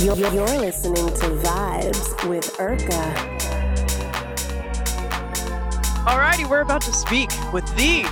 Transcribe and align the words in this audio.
You're, 0.00 0.14
you're 0.14 0.58
listening 0.58 1.06
to 1.06 1.26
Vibes 1.42 2.28
with 2.28 2.52
Urka. 2.58 3.14
Alrighty, 6.04 6.46
we're 6.50 6.60
about 6.60 6.82
to 6.82 6.92
speak 6.92 7.30
with 7.50 7.64
the 7.76 8.02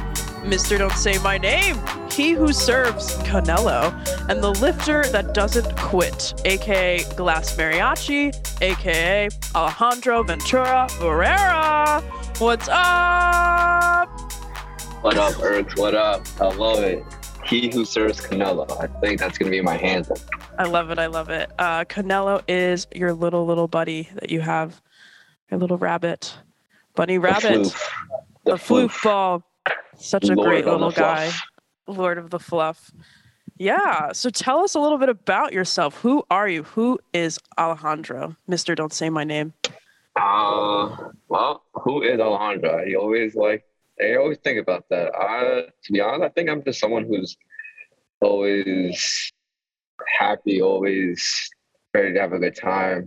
Mr. 0.41 0.79
Don't 0.79 0.93
Say 0.93 1.19
My 1.19 1.37
Name, 1.37 1.79
he 2.11 2.31
who 2.31 2.55
serves 2.55 3.19
Canelo, 3.19 3.93
and 4.31 4.43
the 4.43 4.53
lifter 4.63 5.05
that 5.09 5.35
doesn't 5.35 5.77
quit, 5.77 6.33
aka 6.47 7.05
Glass 7.17 7.55
Mariachi, 7.55 8.33
aka 8.63 9.29
Alejandro 9.55 10.23
Ventura 10.23 10.87
Barrera. 10.93 12.03
What's 12.41 12.69
up? 12.71 14.09
What 15.03 15.19
up, 15.19 15.35
Erks? 15.35 15.79
What 15.79 15.95
up? 15.95 16.27
I 16.41 16.47
love 16.55 16.83
it. 16.83 17.05
He 17.45 17.71
who 17.71 17.85
serves 17.85 18.23
Canelo. 18.23 18.71
I 18.81 18.87
think 19.01 19.21
that's 19.21 19.37
gonna 19.37 19.51
be 19.51 19.61
my 19.61 19.77
anthem. 19.77 20.17
I 20.59 20.65
love 20.65 20.91
it. 20.91 20.99
I 20.99 21.07
love 21.07 21.31
it. 21.31 21.51
Uh, 21.59 21.85
Canelo 21.85 22.43
is 22.47 22.87
your 22.95 23.13
little 23.13 23.45
little 23.47 23.69
buddy 23.69 24.09
that 24.15 24.31
you 24.31 24.41
have, 24.41 24.81
your 25.51 25.59
little 25.59 25.79
rabbit, 25.79 26.35
bunny 26.95 27.19
rabbit, 27.19 27.65
the, 28.45 28.53
The 28.53 28.53
floof 28.53 28.89
floof. 28.91 29.05
ball. 29.05 29.43
Such 29.97 30.29
a 30.29 30.35
Lord 30.35 30.49
great 30.49 30.67
little 30.67 30.91
guy. 30.91 31.31
Lord 31.87 32.19
of 32.19 32.31
the 32.31 32.39
Fluff. 32.39 32.91
Yeah. 33.59 34.13
So 34.13 34.31
tell 34.31 34.61
us 34.61 34.75
a 34.75 34.81
little 34.81 34.99
bit 34.99 35.09
about 35.09 35.53
yourself. 35.53 35.99
Who 36.01 36.25
are 36.31 36.49
you? 36.49 36.63
Who 36.65 36.99
is 37.13 37.39
Alejandro? 37.59 38.37
Mister, 38.47 38.75
don't 38.75 38.93
say 38.93 39.11
my 39.11 39.25
name. 39.25 39.53
Uh, 40.17 40.97
well, 41.29 41.65
who 41.75 42.03
is 42.03 42.21
Alejandro? 42.21 42.85
You 42.85 43.01
always 43.01 43.35
like, 43.35 43.65
I 44.01 44.17
always 44.17 44.39
think 44.39 44.61
about 44.61 44.89
that. 44.91 45.15
I, 45.15 45.67
to 45.85 45.93
be 45.93 46.01
honest, 46.01 46.23
I 46.23 46.29
think 46.31 46.49
I'm 46.49 46.63
just 46.65 46.81
someone 46.81 47.05
who's 47.05 47.37
always 48.21 49.33
happy, 50.19 50.61
always 50.63 51.51
ready 51.93 52.13
to 52.13 52.21
have 52.21 52.33
a 52.33 52.39
good 52.39 52.57
time. 52.57 53.07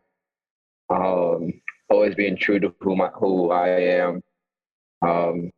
Um, 0.89 1.53
always 1.89 2.15
being 2.15 2.37
true 2.37 2.59
to 2.59 2.73
who 2.79 2.95
my 2.95 3.07
who 3.07 3.51
I 3.51 3.67
am. 3.67 4.21
Um, 5.01 5.51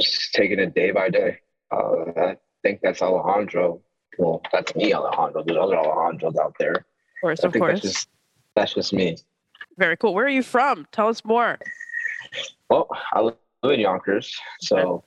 just 0.00 0.32
taking 0.32 0.58
it 0.58 0.74
day 0.74 0.90
by 0.90 1.08
day. 1.08 1.38
Uh, 1.70 2.10
I 2.16 2.36
think 2.62 2.80
that's 2.82 3.02
Alejandro. 3.02 3.80
Well, 4.18 4.42
that's 4.52 4.74
me, 4.74 4.92
Alejandro. 4.92 5.42
There's 5.44 5.58
other 5.58 5.76
Alejandros 5.76 6.38
out 6.38 6.54
there. 6.58 6.72
Of 6.74 6.84
course, 7.20 7.44
I 7.44 7.46
of 7.46 7.52
course. 7.54 7.82
that's 7.82 7.94
just 7.94 8.08
that's 8.54 8.74
just 8.74 8.92
me. 8.92 9.16
Very 9.78 9.96
cool. 9.96 10.14
Where 10.14 10.26
are 10.26 10.30
you 10.30 10.42
from? 10.42 10.86
Tell 10.92 11.08
us 11.08 11.24
more. 11.24 11.58
Well, 12.68 12.88
I 13.12 13.20
live 13.20 13.34
in 13.64 13.80
Yonkers, 13.80 14.38
so, 14.60 15.04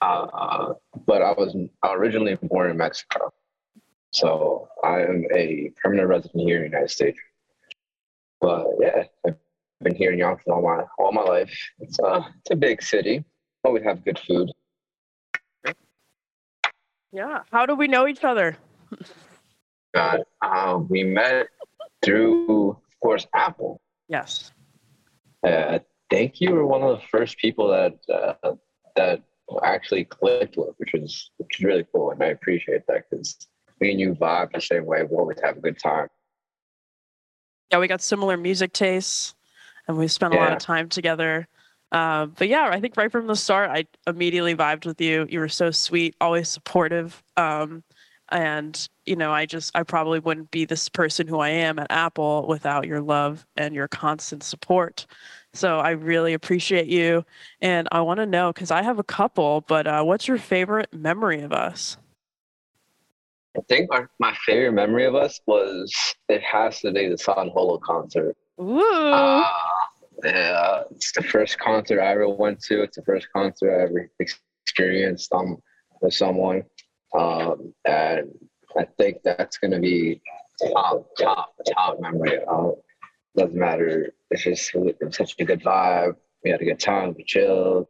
uh, 0.00 0.74
but 1.06 1.22
I 1.22 1.32
was 1.32 1.56
originally 1.84 2.36
born 2.42 2.70
in 2.70 2.76
Mexico, 2.76 3.32
so 4.14 4.68
I 4.82 5.00
am 5.02 5.24
a 5.34 5.72
permanent 5.82 6.08
resident 6.08 6.42
here 6.44 6.56
in 6.56 6.62
the 6.62 6.68
United 6.68 6.90
States. 6.90 7.18
But 8.40 8.66
yeah, 8.80 9.04
I've 9.26 9.36
been 9.82 9.94
here 9.94 10.12
in 10.12 10.18
Yonkers 10.18 10.46
all 10.48 10.62
my 10.62 10.84
all 10.98 11.12
my 11.12 11.22
life. 11.22 11.52
It's 11.80 11.98
a 11.98 12.26
it's 12.40 12.50
a 12.50 12.56
big 12.56 12.82
city. 12.82 13.24
Always 13.64 13.82
have 13.82 14.04
good 14.04 14.18
food. 14.18 14.52
Yeah. 17.12 17.40
How 17.50 17.66
do 17.66 17.74
we 17.74 17.88
know 17.88 18.06
each 18.06 18.24
other? 18.24 18.56
God, 19.94 20.22
uh, 20.42 20.80
we 20.88 21.04
met 21.04 21.46
through, 22.04 22.70
of 22.70 23.00
course, 23.00 23.26
Apple. 23.34 23.80
Yes. 24.08 24.50
Uh, 25.46 25.78
I 25.78 25.80
think 26.10 26.40
you 26.40 26.52
were 26.52 26.66
one 26.66 26.82
of 26.82 26.98
the 26.98 27.06
first 27.10 27.38
people 27.38 27.68
that 27.68 27.94
uh, 28.12 28.54
that 28.96 29.22
actually 29.62 30.04
clicked 30.04 30.56
with, 30.56 30.74
which 30.78 30.94
is 30.94 31.30
which 31.38 31.58
is 31.58 31.64
really 31.64 31.86
cool, 31.92 32.10
and 32.10 32.22
I 32.22 32.26
appreciate 32.26 32.82
that 32.88 33.04
because 33.10 33.46
me 33.84 33.90
and 33.90 34.00
you 34.00 34.14
vibe 34.14 34.52
the 34.52 34.60
same 34.60 34.86
way. 34.86 35.02
We 35.02 35.16
always 35.16 35.40
have 35.42 35.58
a 35.58 35.60
good 35.60 35.78
time. 35.78 36.08
yeah, 37.70 37.78
we 37.78 37.88
got 37.88 38.02
similar 38.02 38.36
music 38.36 38.72
tastes, 38.72 39.34
and 39.86 39.96
we 39.96 40.08
spent 40.08 40.32
a 40.32 40.36
lot 40.36 40.52
of 40.52 40.58
time 40.58 40.88
together. 40.88 41.46
Uh, 41.92 42.26
but 42.26 42.48
yeah, 42.48 42.68
I 42.72 42.80
think 42.80 42.96
right 42.96 43.12
from 43.12 43.26
the 43.26 43.36
start, 43.36 43.70
I 43.70 43.86
immediately 44.06 44.54
vibed 44.54 44.86
with 44.86 45.00
you. 45.00 45.26
You 45.28 45.40
were 45.40 45.48
so 45.48 45.70
sweet, 45.70 46.16
always 46.20 46.48
supportive, 46.48 47.22
um, 47.36 47.84
and 48.30 48.88
you 49.06 49.16
know, 49.16 49.32
I 49.32 49.44
just 49.46 49.70
I 49.74 49.82
probably 49.82 50.18
wouldn't 50.18 50.50
be 50.50 50.64
this 50.64 50.88
person 50.88 51.26
who 51.26 51.40
I 51.40 51.50
am 51.50 51.78
at 51.78 51.88
Apple 51.90 52.46
without 52.48 52.86
your 52.86 53.00
love 53.00 53.44
and 53.56 53.74
your 53.74 53.88
constant 53.88 54.42
support. 54.42 55.06
So 55.52 55.78
I 55.78 55.90
really 55.90 56.32
appreciate 56.32 56.86
you, 56.86 57.24
and 57.60 57.86
I 57.92 58.00
want 58.00 58.18
to 58.18 58.26
know 58.26 58.52
because 58.52 58.70
I 58.70 58.82
have 58.82 58.98
a 58.98 59.04
couple. 59.04 59.60
But 59.62 59.86
uh, 59.86 60.02
what's 60.04 60.26
your 60.26 60.38
favorite 60.38 60.92
memory 60.92 61.42
of 61.42 61.52
us? 61.52 61.96
I 63.56 63.60
think 63.68 63.88
our, 63.92 64.10
my 64.18 64.34
favorite 64.44 64.72
memory 64.72 65.04
of 65.04 65.14
us 65.14 65.40
was 65.46 65.92
it 66.28 66.42
has 66.42 66.80
to 66.80 66.92
be 66.92 67.08
the 67.08 67.18
San 67.18 67.50
Holo 67.50 67.78
concert. 67.78 68.36
Ooh, 68.60 68.80
Uh, 69.12 69.44
yeah, 70.24 70.82
it's 70.90 71.12
the 71.12 71.22
first 71.22 71.58
concert 71.58 72.00
I 72.00 72.12
ever 72.12 72.28
went 72.28 72.60
to. 72.64 72.82
It's 72.82 72.96
the 72.96 73.02
first 73.02 73.28
concert 73.32 73.70
I 73.78 73.82
ever 73.84 74.10
experienced 74.18 75.32
um, 75.32 75.58
with 76.00 76.14
someone. 76.14 76.62
Um, 77.16 77.72
and 77.84 78.32
I 78.76 78.86
think 78.98 79.18
that's 79.24 79.58
going 79.58 79.70
to 79.72 79.78
be 79.80 80.20
top, 80.72 81.06
top, 81.18 81.54
top 81.72 82.00
memory. 82.00 82.40
Uh, 82.48 82.70
doesn't 83.36 83.54
matter. 83.58 84.12
It's 84.30 84.42
just 84.42 84.74
it 84.74 84.96
was 85.00 85.16
such 85.16 85.34
a 85.38 85.44
good 85.44 85.62
vibe. 85.62 86.16
We 86.42 86.50
had 86.50 86.60
a 86.60 86.64
good 86.64 86.80
time. 86.80 87.14
We 87.16 87.24
chilled. 87.24 87.86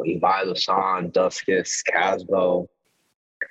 We 0.00 0.18
vibed 0.20 0.48
with 0.48 0.58
San, 0.58 1.10
Duskus, 1.10 1.84
Casbo. 1.84 2.68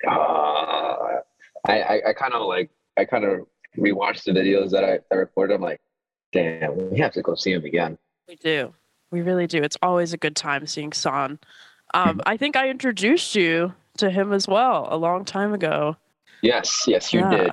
Uh, 0.06 1.20
I, 1.66 1.80
I, 1.82 2.00
I 2.08 2.12
kind 2.12 2.34
of 2.34 2.46
like, 2.46 2.70
I 2.96 3.04
kind 3.04 3.24
of 3.24 3.46
rewatched 3.76 4.24
the 4.24 4.32
videos 4.32 4.70
that 4.70 4.84
I, 4.84 4.98
I 5.12 5.16
recorded. 5.18 5.54
I'm 5.54 5.60
like, 5.60 5.80
damn, 6.32 6.90
we 6.90 6.98
have 6.98 7.12
to 7.12 7.22
go 7.22 7.34
see 7.34 7.52
him 7.52 7.64
again. 7.64 7.98
We 8.28 8.36
do. 8.36 8.74
We 9.10 9.22
really 9.22 9.46
do. 9.46 9.62
It's 9.62 9.76
always 9.82 10.12
a 10.12 10.16
good 10.18 10.36
time 10.36 10.66
seeing 10.66 10.92
San. 10.92 11.38
Um, 11.94 12.20
I 12.26 12.36
think 12.36 12.56
I 12.56 12.68
introduced 12.68 13.34
you 13.34 13.74
to 13.96 14.10
him 14.10 14.32
as 14.32 14.46
well 14.46 14.86
a 14.90 14.96
long 14.96 15.24
time 15.24 15.54
ago. 15.54 15.96
Yes, 16.42 16.84
yes, 16.86 17.12
you 17.12 17.20
Yeah. 17.20 17.30
did. 17.30 17.52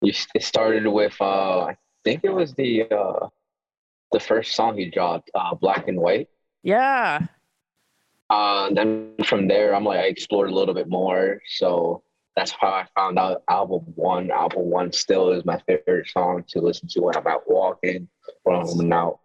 You, 0.00 0.12
it 0.34 0.42
started 0.42 0.86
with, 0.86 1.14
uh, 1.20 1.60
I 1.64 1.76
think 2.04 2.24
it 2.24 2.32
was 2.32 2.54
the 2.54 2.84
uh, 2.90 3.28
the 4.12 4.20
first 4.20 4.54
song 4.54 4.76
he 4.76 4.90
dropped, 4.90 5.30
uh, 5.34 5.54
Black 5.54 5.88
and 5.88 5.98
White. 5.98 6.28
Yeah. 6.62 7.26
Uh, 8.30 8.72
then 8.72 9.14
from 9.24 9.48
there, 9.48 9.74
I'm 9.74 9.84
like, 9.84 10.00
I 10.00 10.04
explored 10.04 10.50
a 10.50 10.54
little 10.54 10.74
bit 10.74 10.88
more. 10.88 11.40
So 11.56 12.02
that's 12.36 12.50
how 12.50 12.68
I 12.68 12.86
found 12.96 13.18
out 13.18 13.42
album 13.48 13.82
one. 13.94 14.30
Album 14.30 14.64
one 14.64 14.92
still 14.92 15.30
is 15.32 15.44
my 15.44 15.60
favorite 15.66 16.08
song 16.08 16.44
to 16.48 16.60
listen 16.60 16.88
to 16.88 17.00
when 17.00 17.16
I'm 17.16 17.26
out 17.26 17.42
walking, 17.46 18.08
when 18.42 18.56
I'm 18.56 18.92
out 18.92 19.20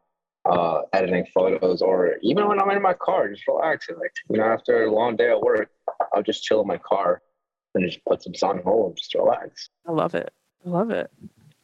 uh, 0.46 0.82
editing 0.94 1.26
photos, 1.34 1.82
or 1.82 2.16
even 2.22 2.48
when 2.48 2.60
I'm 2.60 2.70
in 2.72 2.82
my 2.82 2.94
car, 2.94 3.30
just 3.30 3.48
relaxing. 3.48 3.98
Like, 3.98 4.14
you 4.30 4.38
know, 4.38 4.46
after 4.46 4.84
a 4.84 4.92
long 4.92 5.16
day 5.16 5.30
at 5.30 5.42
work, 5.42 5.70
I'll 6.14 6.24
just 6.24 6.44
chill 6.44 6.62
in 6.62 6.68
my 6.68 6.78
car 6.78 7.22
and 7.76 7.86
just 7.86 8.04
put 8.06 8.24
some 8.24 8.34
San 8.34 8.62
Holo, 8.64 8.88
and 8.88 8.98
just 8.98 9.14
relax. 9.16 9.70
I 9.88 9.92
love 9.92 10.16
it. 10.16 10.32
I 10.66 10.70
love 10.70 10.92
it. 10.92 11.12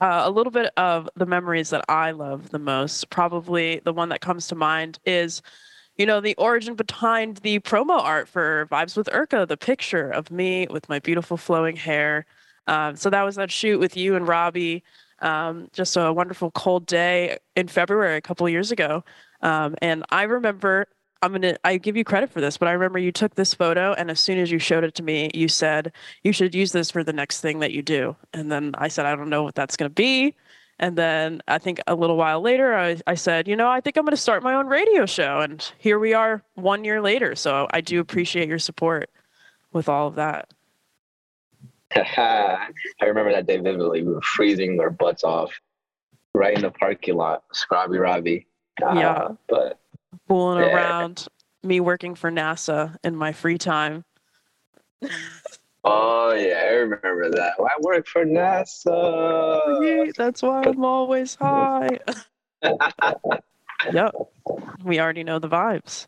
Uh, 0.01 0.23
a 0.25 0.29
little 0.29 0.51
bit 0.51 0.71
of 0.77 1.09
the 1.15 1.25
memories 1.25 1.69
that 1.69 1.85
I 1.89 2.11
love 2.11 2.49
the 2.49 2.59
most, 2.59 3.09
probably 3.09 3.81
the 3.85 3.93
one 3.93 4.09
that 4.09 4.21
comes 4.21 4.47
to 4.47 4.55
mind 4.55 4.99
is, 5.05 5.41
you 5.97 6.05
know, 6.05 6.19
the 6.19 6.35
origin 6.35 6.75
behind 6.75 7.37
the 7.37 7.59
promo 7.59 7.99
art 7.99 8.27
for 8.27 8.67
Vibes 8.71 8.97
with 8.97 9.07
Urka, 9.07 9.47
the 9.47 9.57
picture 9.57 10.09
of 10.09 10.29
me 10.31 10.67
with 10.69 10.89
my 10.89 10.99
beautiful 10.99 11.37
flowing 11.37 11.75
hair. 11.75 12.25
Um, 12.67 12.95
so 12.95 13.09
that 13.09 13.23
was 13.23 13.35
that 13.35 13.51
shoot 13.51 13.79
with 13.79 13.95
you 13.95 14.15
and 14.15 14.27
Robbie. 14.27 14.83
Um, 15.19 15.69
just 15.71 15.95
a 15.95 16.11
wonderful 16.11 16.51
cold 16.51 16.85
day 16.85 17.37
in 17.55 17.67
February 17.67 18.17
a 18.17 18.21
couple 18.21 18.47
years 18.49 18.71
ago. 18.71 19.03
Um, 19.41 19.75
and 19.81 20.03
I 20.09 20.23
remember, 20.23 20.87
I'm 21.21 21.31
gonna, 21.31 21.55
I 21.63 21.77
give 21.77 21.95
you 21.95 22.03
credit 22.03 22.29
for 22.29 22.41
this, 22.41 22.57
but 22.57 22.67
I 22.67 22.73
remember 22.73 22.99
you 22.99 23.11
took 23.11 23.35
this 23.35 23.53
photo, 23.53 23.93
and 23.93 24.11
as 24.11 24.19
soon 24.19 24.37
as 24.39 24.51
you 24.51 24.59
showed 24.59 24.83
it 24.83 24.95
to 24.95 25.03
me, 25.03 25.31
you 25.33 25.47
said 25.47 25.93
you 26.23 26.33
should 26.33 26.53
use 26.53 26.71
this 26.71 26.91
for 26.91 27.03
the 27.03 27.13
next 27.13 27.41
thing 27.41 27.59
that 27.59 27.71
you 27.71 27.81
do. 27.81 28.15
And 28.33 28.51
then 28.51 28.75
I 28.77 28.89
said, 28.89 29.05
I 29.05 29.15
don't 29.15 29.29
know 29.29 29.43
what 29.43 29.55
that's 29.55 29.77
gonna 29.77 29.89
be. 29.89 30.35
And 30.77 30.97
then 30.97 31.41
I 31.47 31.57
think 31.57 31.79
a 31.87 31.95
little 31.95 32.17
while 32.17 32.41
later, 32.41 32.75
I, 32.75 32.97
I 33.07 33.15
said, 33.15 33.47
you 33.47 33.55
know, 33.55 33.69
I 33.69 33.79
think 33.79 33.95
I'm 33.97 34.03
going 34.03 34.11
to 34.15 34.21
start 34.21 34.43
my 34.43 34.55
own 34.55 34.67
radio 34.67 35.05
show. 35.05 35.39
And 35.39 35.63
here 35.77 35.99
we 35.99 36.13
are 36.13 36.43
one 36.55 36.83
year 36.83 37.01
later. 37.01 37.35
So 37.35 37.67
I 37.71 37.79
do 37.81 37.99
appreciate 38.01 38.49
your 38.49 38.59
support 38.59 39.09
with 39.71 39.87
all 39.87 40.07
of 40.07 40.15
that. 40.15 40.53
I 41.95 42.67
remember 43.01 43.31
that 43.31 43.47
day 43.47 43.57
vividly. 43.57 44.03
We 44.03 44.13
were 44.13 44.21
freezing 44.21 44.79
our 44.81 44.89
butts 44.89 45.23
off 45.23 45.51
right 46.33 46.53
in 46.55 46.61
the 46.61 46.71
parking 46.71 47.15
lot, 47.15 47.43
Scrobby 47.53 48.01
Robbie. 48.01 48.47
Uh, 48.85 48.93
Yeah. 48.95 49.27
But 49.47 49.79
Fooling 50.27 50.59
Yeah. 50.59 50.75
around, 50.75 51.27
me 51.63 51.79
working 51.79 52.15
for 52.15 52.29
NASA 52.29 52.97
in 53.03 53.15
my 53.15 53.31
free 53.31 53.57
time. 53.57 54.03
oh 55.85 56.33
yeah, 56.33 56.59
I 56.61 56.73
remember 56.73 57.29
that. 57.31 57.53
I 57.59 57.75
work 57.81 58.07
for 58.07 58.25
NASA. 58.25 59.81
Yay, 59.83 60.11
That's 60.17 60.41
why 60.41 60.63
I'm 60.65 60.83
always 60.83 61.35
high. 61.35 61.99
yep. 63.93 64.13
We 64.83 64.99
already 64.99 65.23
know 65.23 65.39
the 65.39 65.49
vibes. 65.49 66.07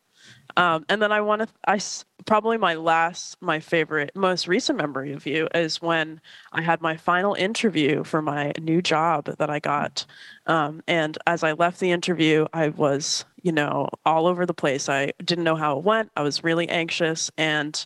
Um, 0.56 0.86
and 0.90 1.02
then 1.02 1.12
I 1.12 1.22
want 1.22 1.44
to, 1.44 1.48
I 1.68 1.80
probably 2.26 2.58
my 2.58 2.74
last, 2.74 3.38
my 3.42 3.60
favorite, 3.60 4.12
most 4.16 4.48
recent 4.48 4.78
memory 4.78 5.14
of 5.14 5.28
you 5.28 5.48
is 5.54 5.82
when 5.82 6.20
I 6.52 6.62
had 6.62 6.82
my 6.82 6.98
final 6.98 7.36
interview 7.36 8.04
for 8.04 8.24
my 8.24 8.54
new 8.60 8.82
job 8.82 9.26
that 9.38 9.50
I 9.50 9.60
got. 9.60 10.06
Um, 10.48 10.82
and 10.88 11.18
as 11.28 11.44
I 11.44 11.52
left 11.52 11.80
the 11.80 11.92
interview, 11.92 12.48
I 12.54 12.70
was, 12.70 13.26
you 13.44 13.52
know, 13.52 13.90
all 14.04 14.26
over 14.26 14.48
the 14.48 14.54
place. 14.54 14.90
I 14.90 15.14
didn't 15.24 15.44
know 15.44 15.56
how 15.56 15.78
it 15.78 15.84
went. 15.84 16.12
I 16.16 16.24
was 16.24 16.44
really 16.44 16.68
anxious. 16.70 17.30
And 17.38 17.86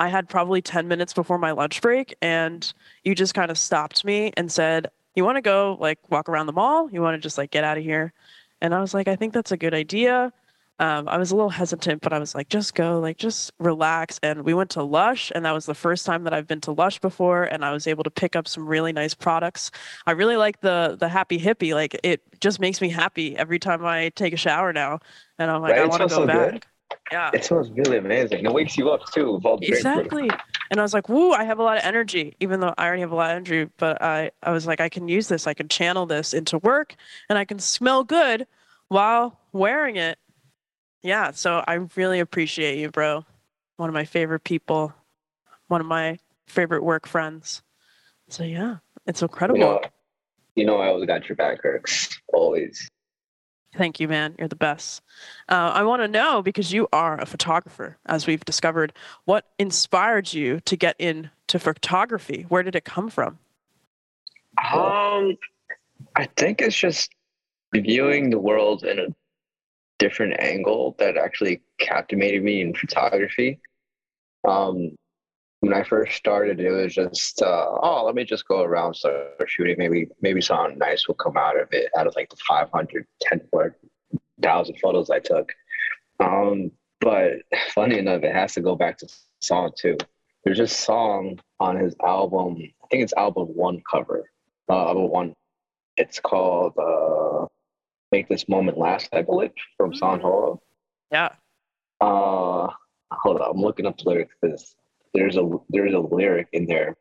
I 0.00 0.08
had 0.08 0.28
probably 0.28 0.62
10 0.62 0.88
minutes 0.88 1.12
before 1.12 1.38
my 1.38 1.52
lunch 1.52 1.80
break. 1.82 2.14
And 2.22 2.72
you 3.04 3.14
just 3.14 3.34
kind 3.34 3.50
of 3.50 3.58
stopped 3.58 4.04
me 4.04 4.32
and 4.36 4.50
said, 4.50 4.90
You 5.14 5.24
want 5.24 5.36
to 5.36 5.42
go 5.42 5.76
like 5.80 5.98
walk 6.10 6.28
around 6.28 6.46
the 6.46 6.52
mall? 6.52 6.90
You 6.90 7.02
want 7.02 7.14
to 7.14 7.20
just 7.20 7.38
like 7.38 7.52
get 7.52 7.64
out 7.64 7.78
of 7.78 7.84
here? 7.84 8.12
And 8.60 8.74
I 8.74 8.80
was 8.80 8.94
like, 8.94 9.08
I 9.08 9.16
think 9.16 9.32
that's 9.32 9.52
a 9.52 9.56
good 9.56 9.74
idea 9.74 10.32
um, 10.80 11.08
I 11.08 11.18
was 11.18 11.30
a 11.30 11.36
little 11.36 11.50
hesitant, 11.50 12.00
but 12.00 12.14
I 12.14 12.18
was 12.18 12.34
like, 12.34 12.48
just 12.48 12.74
go, 12.74 13.00
like, 13.00 13.18
just 13.18 13.52
relax. 13.58 14.18
And 14.22 14.44
we 14.44 14.54
went 14.54 14.70
to 14.70 14.82
Lush, 14.82 15.30
and 15.34 15.44
that 15.44 15.52
was 15.52 15.66
the 15.66 15.74
first 15.74 16.06
time 16.06 16.24
that 16.24 16.32
I've 16.32 16.46
been 16.46 16.62
to 16.62 16.72
Lush 16.72 16.98
before, 16.98 17.44
and 17.44 17.66
I 17.66 17.72
was 17.72 17.86
able 17.86 18.02
to 18.04 18.10
pick 18.10 18.34
up 18.34 18.48
some 18.48 18.66
really 18.66 18.90
nice 18.90 19.12
products. 19.12 19.70
I 20.06 20.12
really 20.12 20.38
like 20.38 20.62
the 20.62 20.96
the 20.98 21.10
Happy 21.10 21.38
Hippie. 21.38 21.74
Like, 21.74 22.00
it 22.02 22.22
just 22.40 22.60
makes 22.60 22.80
me 22.80 22.88
happy 22.88 23.36
every 23.36 23.58
time 23.58 23.84
I 23.84 24.08
take 24.16 24.32
a 24.32 24.38
shower 24.38 24.72
now, 24.72 25.00
and 25.38 25.50
I'm 25.50 25.60
like, 25.60 25.72
Right? 25.72 25.82
I 25.82 25.86
want 25.86 26.00
to 26.00 26.08
go 26.08 26.16
so 26.22 26.26
back. 26.26 26.52
good. 26.52 26.66
Yeah. 27.10 27.30
It 27.34 27.44
smells 27.44 27.70
really 27.70 27.98
amazing. 27.98 28.44
It 28.44 28.52
wakes 28.52 28.76
you 28.76 28.90
up 28.90 29.00
too. 29.12 29.40
The 29.42 29.56
grapefruit. 29.56 29.78
Exactly. 29.78 30.30
And 30.70 30.78
I 30.78 30.82
was 30.82 30.94
like, 30.94 31.08
woo, 31.08 31.32
I 31.32 31.44
have 31.44 31.58
a 31.58 31.62
lot 31.62 31.76
of 31.76 31.84
energy, 31.84 32.36
even 32.38 32.60
though 32.60 32.72
I 32.78 32.86
already 32.86 33.00
have 33.00 33.10
a 33.10 33.16
lot 33.16 33.30
of 33.30 33.36
energy. 33.36 33.70
But 33.78 34.00
I, 34.00 34.30
I 34.42 34.52
was 34.52 34.66
like, 34.66 34.80
I 34.80 34.88
can 34.88 35.08
use 35.08 35.28
this. 35.28 35.46
I 35.46 35.54
can 35.54 35.68
channel 35.68 36.06
this 36.06 36.32
into 36.32 36.58
work 36.58 36.94
and 37.28 37.36
I 37.36 37.44
can 37.44 37.58
smell 37.58 38.04
good 38.04 38.46
while 38.88 39.40
wearing 39.52 39.96
it. 39.96 40.18
Yeah. 41.02 41.32
So 41.32 41.64
I 41.66 41.74
really 41.96 42.20
appreciate 42.20 42.78
you, 42.78 42.90
bro. 42.90 43.24
One 43.76 43.88
of 43.88 43.94
my 43.94 44.04
favorite 44.04 44.44
people, 44.44 44.92
one 45.68 45.80
of 45.80 45.86
my 45.86 46.18
favorite 46.46 46.84
work 46.84 47.08
friends. 47.08 47.62
So 48.28 48.44
yeah, 48.44 48.76
it's 49.06 49.22
incredible. 49.22 49.58
You 49.58 49.64
know, 49.64 49.80
you 50.54 50.64
know, 50.64 50.76
I 50.76 50.88
always 50.88 51.06
got 51.06 51.28
your 51.28 51.36
back, 51.36 51.62
Kirks. 51.62 52.20
Always. 52.32 52.88
Thank 53.76 54.00
you, 54.00 54.08
man. 54.08 54.34
You're 54.38 54.48
the 54.48 54.56
best. 54.56 55.00
Uh, 55.48 55.70
I 55.72 55.84
want 55.84 56.02
to 56.02 56.08
know 56.08 56.42
because 56.42 56.72
you 56.72 56.88
are 56.92 57.20
a 57.20 57.26
photographer, 57.26 57.98
as 58.06 58.26
we've 58.26 58.44
discovered. 58.44 58.92
What 59.26 59.46
inspired 59.58 60.32
you 60.32 60.60
to 60.60 60.76
get 60.76 60.96
into 60.98 61.58
photography? 61.58 62.46
Where 62.48 62.64
did 62.64 62.74
it 62.74 62.84
come 62.84 63.08
from? 63.10 63.38
Um, 64.72 65.36
I 66.16 66.26
think 66.36 66.60
it's 66.60 66.76
just 66.76 67.10
viewing 67.72 68.30
the 68.30 68.38
world 68.38 68.82
in 68.82 68.98
a 68.98 69.06
different 69.98 70.40
angle 70.40 70.96
that 70.98 71.16
actually 71.16 71.62
captivated 71.78 72.42
me 72.42 72.62
in 72.62 72.74
photography. 72.74 73.60
Um, 74.46 74.96
when 75.60 75.74
I 75.74 75.84
first 75.84 76.16
started, 76.16 76.58
it 76.58 76.70
was 76.70 76.94
just, 76.94 77.42
uh, 77.42 77.66
oh, 77.82 78.02
let 78.04 78.14
me 78.14 78.24
just 78.24 78.48
go 78.48 78.62
around 78.62 78.94
start 78.94 79.34
shooting. 79.46 79.76
Maybe, 79.78 80.08
maybe 80.22 80.40
something 80.40 80.78
nice 80.78 81.06
will 81.06 81.14
come 81.14 81.36
out 81.36 81.60
of 81.60 81.68
it. 81.72 81.90
Out 81.96 82.06
of 82.06 82.16
like 82.16 82.30
the 82.30 82.36
500, 82.48 83.06
10,000 83.20 84.78
photos 84.80 85.10
I 85.10 85.18
took. 85.18 85.52
Um, 86.18 86.70
but 87.00 87.42
funny 87.74 87.98
enough, 87.98 88.22
it 88.22 88.34
has 88.34 88.54
to 88.54 88.60
go 88.60 88.74
back 88.74 88.98
to 88.98 89.08
San 89.40 89.70
too. 89.76 89.96
There's 90.44 90.60
a 90.60 90.66
song 90.66 91.38
on 91.58 91.76
his 91.76 91.94
album. 92.02 92.56
I 92.82 92.86
think 92.90 93.02
it's 93.02 93.14
album 93.14 93.48
one 93.48 93.82
cover. 93.90 94.24
Uh, 94.68 94.88
album 94.88 95.10
one. 95.10 95.34
It's 95.96 96.20
called 96.20 96.74
uh, 96.78 97.46
"Make 98.12 98.28
This 98.28 98.48
Moment 98.48 98.78
Last." 98.78 99.08
I 99.12 99.22
believe 99.22 99.52
from 99.76 99.94
San 99.94 100.20
Holo. 100.20 100.62
Yeah. 101.10 101.32
Uh, 102.00 102.68
hold 103.10 103.40
on, 103.40 103.50
I'm 103.50 103.60
looking 103.60 103.86
up 103.86 103.98
the 103.98 104.08
lyrics 104.08 104.34
because 104.40 104.74
there's 105.14 105.36
a 105.36 105.48
there's 105.68 105.94
a 105.94 105.98
lyric 105.98 106.48
in 106.52 106.66
there. 106.66 106.96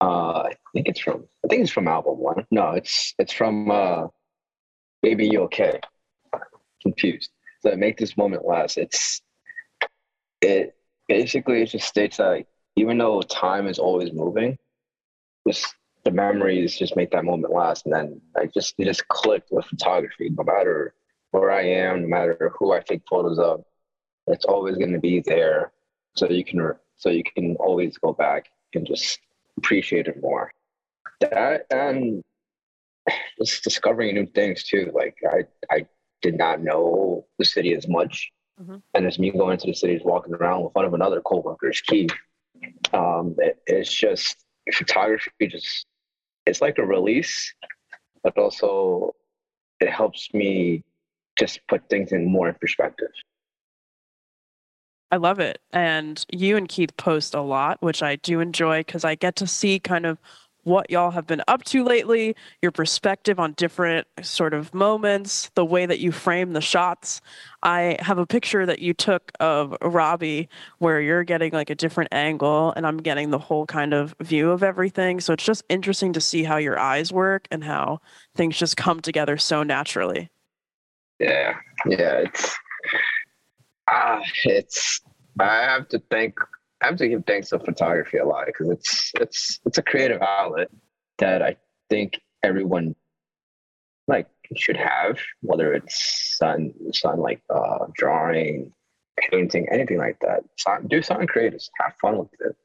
Uh, 0.00 0.42
I 0.42 0.52
think 0.74 0.88
it's 0.88 1.00
from 1.00 1.26
I 1.44 1.48
think 1.48 1.62
it's 1.62 1.70
from 1.70 1.88
album 1.88 2.18
one. 2.18 2.46
No, 2.50 2.70
it's 2.70 3.14
it's 3.18 3.32
from 3.32 3.70
uh, 3.70 4.06
"Baby 5.02 5.28
You 5.28 5.42
Okay." 5.42 5.80
Confused. 6.82 7.30
So 7.60 7.76
make 7.76 7.98
this 7.98 8.16
moment 8.16 8.44
last. 8.44 8.76
It's 8.78 9.22
it 10.40 10.74
basically 11.08 11.62
it 11.62 11.66
just 11.66 11.86
states 11.86 12.16
that 12.16 12.46
even 12.76 12.98
though 12.98 13.22
time 13.22 13.68
is 13.68 13.78
always 13.78 14.12
moving, 14.12 14.58
just 15.46 15.74
the 16.04 16.10
memories 16.10 16.76
just 16.76 16.96
make 16.96 17.10
that 17.12 17.24
moment 17.24 17.52
last. 17.52 17.86
And 17.86 17.94
then 17.94 18.20
I 18.36 18.46
just 18.46 18.74
it 18.78 18.86
just 18.86 19.06
clicked 19.08 19.52
with 19.52 19.66
photography. 19.66 20.30
No 20.30 20.42
matter 20.44 20.94
where 21.30 21.50
I 21.50 21.62
am, 21.62 22.02
no 22.02 22.08
matter 22.08 22.52
who 22.58 22.72
I 22.72 22.80
take 22.80 23.02
photos 23.08 23.38
of, 23.38 23.64
it's 24.26 24.44
always 24.44 24.76
going 24.76 24.92
to 24.92 24.98
be 25.00 25.20
there. 25.20 25.72
So 26.14 26.28
you 26.28 26.44
can 26.44 26.72
so 26.96 27.10
you 27.10 27.24
can 27.24 27.56
always 27.56 27.98
go 27.98 28.12
back 28.12 28.46
and 28.74 28.86
just 28.86 29.20
appreciate 29.58 30.06
it 30.06 30.20
more. 30.20 30.52
That 31.20 31.66
and 31.70 32.22
just 33.38 33.64
discovering 33.64 34.14
new 34.14 34.26
things 34.26 34.64
too. 34.64 34.90
Like 34.94 35.16
I 35.28 35.44
I 35.70 35.86
did 36.20 36.36
not 36.36 36.62
know 36.62 37.26
the 37.38 37.44
city 37.44 37.74
as 37.74 37.88
much. 37.88 38.30
Mhm. 38.60 38.82
And 38.94 39.06
it's 39.06 39.18
me 39.18 39.30
going 39.30 39.58
to 39.58 39.66
the 39.66 39.74
cities, 39.74 40.02
walking 40.04 40.34
around 40.34 40.64
with 40.64 40.74
one 40.74 40.84
of 40.84 40.94
another 40.94 41.20
coworkers, 41.20 41.80
Keith. 41.80 42.12
Um, 42.92 43.34
it, 43.38 43.60
it's 43.66 43.92
just 43.92 44.44
photography. 44.72 45.30
Just 45.48 45.86
it's 46.46 46.60
like 46.60 46.78
a 46.78 46.84
release, 46.84 47.54
but 48.22 48.36
also 48.38 49.14
it 49.80 49.90
helps 49.90 50.32
me 50.32 50.84
just 51.36 51.60
put 51.66 51.88
things 51.88 52.12
in 52.12 52.26
more 52.30 52.48
in 52.48 52.54
perspective. 52.54 53.10
I 55.12 55.16
love 55.16 55.38
it. 55.40 55.60
And 55.72 56.24
you 56.32 56.56
and 56.56 56.68
Keith 56.68 56.96
post 56.96 57.34
a 57.34 57.42
lot, 57.42 57.80
which 57.82 58.02
I 58.02 58.16
do 58.16 58.40
enjoy 58.40 58.80
because 58.80 59.04
I 59.04 59.14
get 59.14 59.36
to 59.36 59.46
see 59.46 59.78
kind 59.78 60.06
of 60.06 60.18
what 60.64 60.90
y'all 60.90 61.10
have 61.10 61.26
been 61.26 61.42
up 61.48 61.64
to 61.64 61.84
lately, 61.84 62.36
your 62.62 62.70
perspective 62.70 63.38
on 63.38 63.52
different 63.52 64.06
sort 64.22 64.54
of 64.54 64.72
moments, 64.72 65.50
the 65.54 65.64
way 65.64 65.86
that 65.86 65.98
you 65.98 66.12
frame 66.12 66.52
the 66.52 66.60
shots. 66.60 67.20
I 67.62 67.98
have 68.00 68.16
a 68.16 68.26
picture 68.26 68.64
that 68.64 68.78
you 68.78 68.94
took 68.94 69.32
of 69.40 69.76
Robbie 69.82 70.48
where 70.78 71.00
you're 71.00 71.24
getting 71.24 71.52
like 71.52 71.68
a 71.68 71.74
different 71.74 72.14
angle 72.14 72.72
and 72.76 72.86
I'm 72.86 72.98
getting 72.98 73.30
the 73.30 73.38
whole 73.38 73.66
kind 73.66 73.92
of 73.92 74.14
view 74.20 74.50
of 74.50 74.62
everything. 74.62 75.20
So 75.20 75.32
it's 75.32 75.44
just 75.44 75.64
interesting 75.68 76.12
to 76.14 76.20
see 76.20 76.44
how 76.44 76.56
your 76.56 76.78
eyes 76.78 77.12
work 77.12 77.48
and 77.50 77.64
how 77.64 78.00
things 78.34 78.56
just 78.56 78.76
come 78.76 79.00
together 79.00 79.36
so 79.36 79.62
naturally. 79.62 80.30
Yeah, 81.18 81.56
yeah, 81.86 82.24
it's 82.24 82.56
ah, 83.92 84.22
it's. 84.44 85.00
I 85.38 85.62
have 85.62 85.88
to 85.88 86.02
thank. 86.10 86.34
I 86.82 86.86
have 86.86 86.96
to 86.96 87.08
give 87.08 87.24
thanks 87.26 87.50
to 87.50 87.58
photography 87.58 88.18
a 88.18 88.26
lot 88.26 88.46
because 88.46 88.68
it's 88.68 89.12
it's 89.20 89.60
it's 89.64 89.78
a 89.78 89.82
creative 89.82 90.20
outlet 90.20 90.68
that 91.18 91.42
I 91.42 91.56
think 91.90 92.20
everyone 92.42 92.94
like 94.08 94.26
should 94.56 94.76
have, 94.76 95.18
whether 95.40 95.72
it's 95.72 96.36
sun, 96.36 96.72
sun 96.92 97.20
like 97.20 97.40
uh, 97.50 97.86
drawing, 97.94 98.72
painting, 99.16 99.66
anything 99.70 99.98
like 99.98 100.18
that. 100.20 100.42
So, 100.58 100.76
do 100.86 101.02
something 101.02 101.26
creative. 101.26 101.60
Have 101.80 101.94
fun 102.00 102.18
with 102.18 102.28
it. 102.40 102.56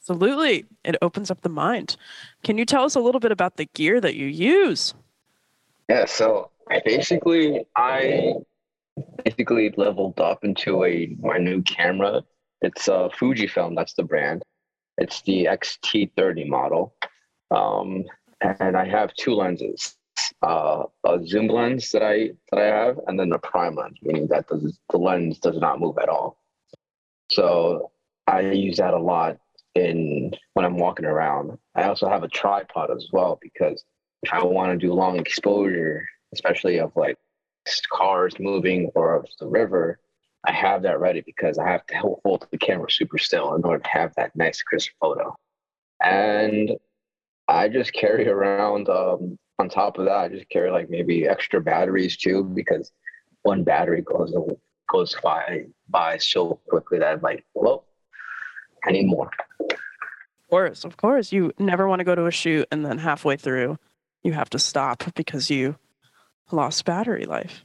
Absolutely. 0.00 0.66
It 0.84 0.96
opens 1.02 1.30
up 1.30 1.42
the 1.42 1.48
mind. 1.48 1.96
Can 2.42 2.58
you 2.58 2.64
tell 2.64 2.84
us 2.84 2.94
a 2.94 3.00
little 3.00 3.20
bit 3.20 3.32
about 3.32 3.56
the 3.56 3.66
gear 3.74 4.00
that 4.00 4.14
you 4.14 4.26
use? 4.26 4.94
Yeah, 5.88 6.06
so 6.06 6.50
I 6.70 6.80
basically 6.84 7.66
I 7.76 8.34
basically 9.24 9.72
leveled 9.76 10.20
up 10.20 10.44
into 10.44 10.84
a 10.84 11.16
my 11.20 11.38
new 11.38 11.62
camera. 11.62 12.22
It's 12.62 12.88
a 12.88 13.10
Fujifilm, 13.18 13.74
that's 13.74 13.94
the 13.94 14.02
brand. 14.02 14.42
It's 14.98 15.22
the 15.22 15.46
XT30 15.46 16.46
model. 16.46 16.94
Um, 17.50 18.04
and 18.40 18.76
I 18.76 18.86
have 18.86 19.14
two 19.14 19.34
lenses. 19.34 19.96
Uh, 20.42 20.84
a 21.04 21.18
zoom 21.26 21.48
lens 21.48 21.90
that 21.90 22.02
I 22.02 22.30
that 22.50 22.60
I 22.60 22.66
have, 22.66 22.98
and 23.06 23.18
then 23.18 23.32
a 23.32 23.38
prime 23.38 23.74
lens, 23.74 23.98
meaning 24.02 24.26
that 24.28 24.48
the, 24.48 24.72
the 24.90 24.98
lens 24.98 25.38
does 25.38 25.58
not 25.58 25.80
move 25.80 25.96
at 25.98 26.08
all. 26.08 26.38
So 27.30 27.90
I 28.26 28.40
use 28.40 28.76
that 28.78 28.94
a 28.94 28.98
lot 28.98 29.38
in 29.74 30.32
when 30.54 30.64
I'm 30.64 30.76
walking 30.76 31.06
around. 31.06 31.58
I 31.74 31.84
also 31.84 32.08
have 32.08 32.22
a 32.22 32.28
tripod 32.28 32.90
as 32.90 33.08
well 33.12 33.38
because 33.40 33.84
if 34.22 34.32
I 34.32 34.42
want 34.44 34.72
to 34.72 34.86
do 34.86 34.92
long 34.92 35.18
exposure, 35.18 36.06
especially 36.32 36.78
of 36.78 36.92
like 36.96 37.16
cars 37.90 38.34
moving 38.38 38.90
or 38.94 39.24
the 39.38 39.46
river, 39.46 39.98
I 40.44 40.52
have 40.52 40.82
that 40.82 41.00
ready 41.00 41.22
because 41.24 41.58
I 41.58 41.68
have 41.68 41.86
to 41.86 42.16
hold 42.24 42.46
the 42.50 42.58
camera 42.58 42.90
super 42.90 43.18
still 43.18 43.54
in 43.54 43.64
order 43.64 43.82
to 43.82 43.90
have 43.90 44.14
that 44.16 44.34
nice 44.34 44.62
crisp 44.62 44.90
photo. 45.00 45.36
And 46.02 46.72
I 47.48 47.68
just 47.68 47.92
carry 47.92 48.28
around, 48.28 48.88
um, 48.88 49.38
on 49.58 49.68
top 49.68 49.98
of 49.98 50.06
that, 50.06 50.16
I 50.16 50.28
just 50.28 50.48
carry 50.48 50.70
like 50.70 50.88
maybe 50.88 51.28
extra 51.28 51.60
batteries 51.60 52.16
too 52.16 52.44
because 52.44 52.90
one 53.42 53.64
battery 53.64 54.02
goes 54.02 54.34
goes 54.90 55.14
by 55.22 55.66
by 55.88 56.16
so 56.16 56.58
quickly 56.68 56.98
that 56.98 57.12
I'm 57.12 57.20
like, 57.20 57.44
well, 57.54 57.84
I 58.86 58.92
need 58.92 59.06
more. 59.06 59.30
Of 59.60 60.48
course, 60.48 60.84
of 60.84 60.96
course. 60.96 61.32
You 61.32 61.52
never 61.58 61.86
want 61.86 62.00
to 62.00 62.04
go 62.04 62.14
to 62.14 62.26
a 62.26 62.30
shoot 62.30 62.66
and 62.72 62.84
then 62.84 62.98
halfway 62.98 63.36
through 63.36 63.78
you 64.22 64.32
have 64.32 64.50
to 64.50 64.58
stop 64.58 65.02
because 65.14 65.50
you 65.50 65.76
lost 66.52 66.84
battery 66.84 67.24
life. 67.24 67.64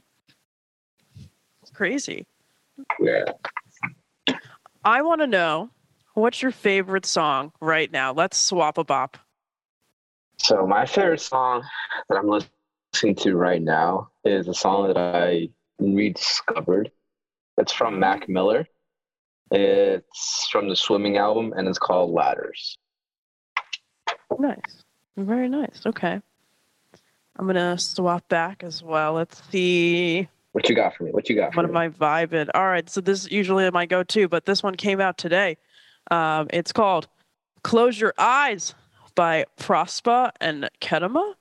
It's 1.62 1.70
crazy. 1.72 2.26
Yeah. 3.00 3.24
I 4.84 5.02
want 5.02 5.20
to 5.20 5.26
know 5.26 5.70
what's 6.14 6.42
your 6.42 6.52
favorite 6.52 7.06
song 7.06 7.52
right 7.60 7.90
now? 7.90 8.12
Let's 8.12 8.36
swap 8.38 8.78
a 8.78 8.84
bop. 8.84 9.16
So 10.38 10.66
my 10.66 10.86
favorite 10.86 11.20
song 11.20 11.64
that 12.08 12.16
I'm 12.18 12.28
listening 12.28 13.14
to 13.16 13.36
right 13.36 13.62
now 13.62 14.10
is 14.24 14.48
a 14.48 14.54
song 14.54 14.88
that 14.88 14.96
I 14.96 15.48
rediscovered. 15.78 16.90
It's 17.58 17.72
from 17.72 17.98
Mac 17.98 18.28
Miller. 18.28 18.66
It's 19.50 20.48
from 20.50 20.68
the 20.68 20.76
Swimming 20.76 21.16
album, 21.16 21.54
and 21.56 21.68
it's 21.68 21.78
called 21.78 22.10
Ladders. 22.10 22.76
Nice. 24.38 24.84
Very 25.16 25.48
nice. 25.48 25.82
Okay. 25.86 26.20
I'm 27.38 27.46
gonna 27.46 27.78
swap 27.78 28.28
back 28.28 28.62
as 28.64 28.82
well. 28.82 29.12
Let's 29.14 29.42
see. 29.50 30.28
What 30.52 30.68
you 30.68 30.74
got 30.74 30.96
for 30.96 31.04
me? 31.04 31.10
What 31.10 31.28
you 31.28 31.36
got 31.36 31.52
for 31.52 31.62
What 31.62 31.70
me? 31.70 31.70
am 31.70 31.76
I 31.76 31.88
vibing? 32.26 32.48
All 32.54 32.66
right. 32.66 32.88
So 32.88 33.00
this 33.02 33.24
is 33.26 33.30
usually 33.30 33.70
my 33.70 33.84
go-to, 33.84 34.26
but 34.26 34.46
this 34.46 34.62
one 34.62 34.74
came 34.74 35.00
out 35.00 35.18
today. 35.18 35.58
Um, 36.10 36.46
it's 36.52 36.72
called 36.72 37.08
"Close 37.62 38.00
Your 38.00 38.14
Eyes" 38.18 38.74
by 39.14 39.44
Prospa 39.58 40.30
and 40.40 40.70
Kedema. 40.80 41.34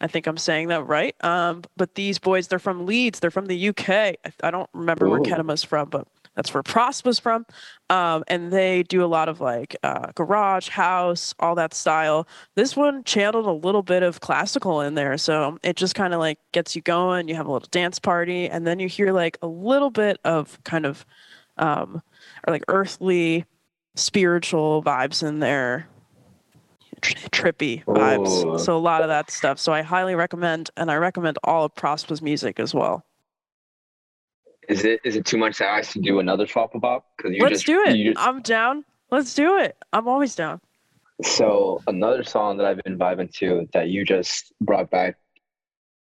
I 0.00 0.06
think 0.06 0.26
I'm 0.26 0.36
saying 0.36 0.68
that 0.68 0.86
right. 0.86 1.16
Um, 1.24 1.62
but 1.76 1.94
these 1.94 2.18
boys, 2.18 2.48
they're 2.48 2.58
from 2.58 2.86
Leeds. 2.86 3.20
They're 3.20 3.30
from 3.30 3.46
the 3.46 3.68
UK. 3.70 3.88
I, 3.88 4.16
I 4.42 4.50
don't 4.50 4.68
remember 4.72 5.08
where 5.08 5.20
Ooh. 5.20 5.24
Kedema's 5.24 5.64
from, 5.64 5.88
but 5.88 6.06
that's 6.34 6.52
where 6.52 6.62
Prospa's 6.62 7.18
from. 7.18 7.46
Um, 7.90 8.24
and 8.28 8.52
they 8.52 8.82
do 8.82 9.04
a 9.04 9.06
lot 9.06 9.28
of 9.28 9.40
like 9.40 9.76
uh, 9.82 10.12
garage, 10.14 10.68
house, 10.68 11.34
all 11.38 11.54
that 11.54 11.74
style. 11.74 12.26
This 12.56 12.76
one 12.76 13.04
channeled 13.04 13.46
a 13.46 13.52
little 13.52 13.82
bit 13.82 14.02
of 14.02 14.20
classical 14.20 14.80
in 14.80 14.94
there, 14.94 15.16
so 15.18 15.58
it 15.62 15.76
just 15.76 15.94
kind 15.94 16.14
of 16.14 16.20
like 16.20 16.38
gets 16.52 16.74
you 16.74 16.82
going. 16.82 17.28
You 17.28 17.34
have 17.36 17.46
a 17.46 17.52
little 17.52 17.68
dance 17.70 17.98
party, 17.98 18.48
and 18.48 18.66
then 18.66 18.78
you 18.78 18.88
hear 18.88 19.12
like 19.12 19.38
a 19.42 19.46
little 19.46 19.90
bit 19.90 20.18
of 20.24 20.58
kind 20.64 20.86
of 20.86 21.06
um, 21.56 22.02
or 22.46 22.52
like 22.52 22.64
earthly, 22.68 23.44
spiritual 23.94 24.82
vibes 24.82 25.26
in 25.26 25.38
there, 25.38 25.88
trippy 27.00 27.84
vibes. 27.84 28.44
Ooh. 28.44 28.58
So 28.58 28.76
a 28.76 28.78
lot 28.78 29.02
of 29.02 29.08
that 29.08 29.30
stuff. 29.30 29.58
So 29.58 29.72
I 29.72 29.82
highly 29.82 30.14
recommend, 30.14 30.70
and 30.76 30.90
I 30.90 30.96
recommend 30.96 31.38
all 31.44 31.64
of 31.64 31.74
Prospa's 31.74 32.22
music 32.22 32.58
as 32.58 32.74
well. 32.74 33.04
Is 34.68 34.84
it 34.84 35.00
is 35.04 35.16
it 35.16 35.24
too 35.24 35.38
much 35.38 35.58
to 35.58 35.66
ask 35.66 35.92
to 35.92 36.00
do 36.00 36.18
another 36.20 36.46
swap 36.46 36.72
bop? 36.74 37.06
Because 37.16 37.36
Let's 37.38 37.52
just 37.54 37.66
do 37.66 37.80
it. 37.82 37.96
you- 37.96 38.14
I'm 38.16 38.40
down. 38.42 38.84
Let's 39.10 39.34
do 39.34 39.58
it. 39.58 39.76
I'm 39.92 40.08
always 40.08 40.34
down. 40.34 40.60
So 41.22 41.80
another 41.86 42.24
song 42.24 42.56
that 42.58 42.66
I've 42.66 42.82
been 42.82 42.98
vibing 42.98 43.32
to 43.34 43.68
that 43.72 43.88
you 43.88 44.04
just 44.04 44.52
brought 44.60 44.90
back 44.90 45.16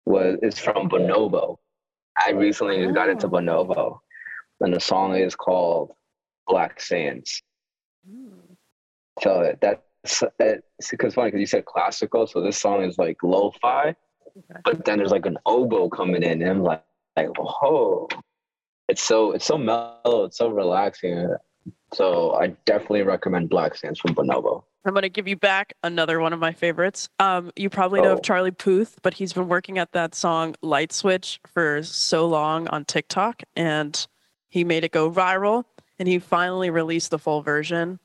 was 0.06 0.38
is 0.42 0.58
from 0.60 0.90
Bonobo. 0.90 1.58
I 2.26 2.32
recently 2.32 2.82
just 2.82 2.96
got 2.96 3.10
into 3.10 3.28
Oh. 3.28 3.30
Bonobo, 3.30 4.00
and 4.62 4.74
the 4.74 4.80
song 4.80 5.16
is 5.16 5.36
called 5.36 5.92
Black 6.48 6.80
Sands. 6.82 7.42
Hmm. 8.10 8.30
So 9.22 9.56
that's 9.62 10.24
it's 10.40 10.92
because 10.92 11.14
funny 11.16 11.28
because 11.30 11.40
you 11.40 11.46
said 11.48 11.66
classical, 11.66 12.28
so 12.28 12.42
this 12.42 12.58
song 12.58 12.84
is 12.84 12.98
like 12.98 13.18
lo-fi, 13.24 13.96
Okay. 14.38 14.60
but 14.64 14.86
then 14.86 14.98
there's 15.00 15.12
like 15.12 15.26
an 15.26 15.38
oboe 15.46 15.90
coming 15.90 16.22
in, 16.24 16.42
and 16.42 16.50
I'm 16.52 16.64
like, 16.64 16.84
like 17.18 17.30
oh, 17.40 18.08
it's 18.88 19.04
so 19.04 19.32
it's 19.32 19.46
so 19.46 19.58
mellow, 19.58 20.26
it's 20.26 20.38
so 20.38 20.50
relaxing. 20.50 21.36
So 21.94 22.34
I 22.36 22.48
definitely 22.66 23.04
recommend 23.04 23.50
Black 23.50 23.76
Sands 23.76 24.00
from 24.00 24.14
Bonobo. 24.16 24.64
I'm 24.86 24.94
gonna 24.94 25.10
give 25.10 25.28
you 25.28 25.36
back 25.36 25.74
another 25.84 26.20
one 26.20 26.32
of 26.34 26.40
my 26.40 26.52
favorites. 26.54 27.10
Um, 27.20 27.52
you 27.56 27.70
probably 27.70 28.02
know 28.02 28.10
Oh. 28.10 28.14
of 28.14 28.22
Charlie 28.24 28.52
Puth, 28.52 29.00
but 29.02 29.16
he's 29.16 29.34
been 29.34 29.48
working 29.48 29.78
at 29.80 29.92
that 29.94 30.14
song 30.14 30.56
"Light 30.62 30.92
Switch" 30.94 31.40
for 31.52 31.82
so 31.84 32.28
long 32.28 32.68
on 32.68 32.86
TikTok, 32.86 33.42
and 33.56 34.06
he 34.50 34.64
made 34.64 34.84
it 34.84 34.92
go 34.92 35.10
viral. 35.12 35.66
And 35.98 36.10
he 36.10 36.20
finally 36.20 36.70
released 36.70 37.10
the 37.10 37.18
full 37.18 37.42
version 37.42 38.00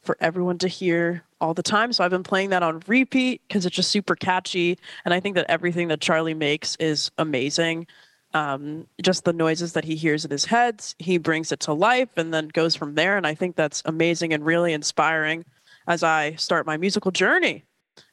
for 0.00 0.16
everyone 0.20 0.58
to 0.58 0.68
hear 0.68 1.24
all 1.40 1.54
the 1.54 1.62
time. 1.62 1.92
So 1.92 2.04
I've 2.04 2.10
been 2.12 2.22
playing 2.22 2.50
that 2.50 2.62
on 2.62 2.80
repeat 2.86 3.42
because 3.48 3.66
it's 3.66 3.74
just 3.74 3.90
super 3.90 4.14
catchy, 4.14 4.78
and 5.04 5.12
I 5.12 5.18
think 5.20 5.34
that 5.34 5.46
everything 5.50 5.88
that 5.88 6.00
Charlie 6.00 6.34
makes 6.34 6.76
is 6.76 7.10
amazing. 7.18 7.88
Um, 8.34 8.86
just 9.02 9.24
the 9.24 9.32
noises 9.32 9.74
that 9.74 9.84
he 9.84 9.94
hears 9.94 10.24
in 10.24 10.30
his 10.30 10.46
heads, 10.46 10.94
he 10.98 11.18
brings 11.18 11.52
it 11.52 11.60
to 11.60 11.72
life, 11.72 12.08
and 12.16 12.32
then 12.32 12.48
goes 12.48 12.74
from 12.74 12.94
there. 12.94 13.16
And 13.16 13.26
I 13.26 13.34
think 13.34 13.56
that's 13.56 13.82
amazing 13.84 14.32
and 14.32 14.44
really 14.44 14.72
inspiring 14.72 15.44
as 15.86 16.02
I 16.02 16.34
start 16.36 16.66
my 16.66 16.76
musical 16.76 17.10
journey 17.10 17.64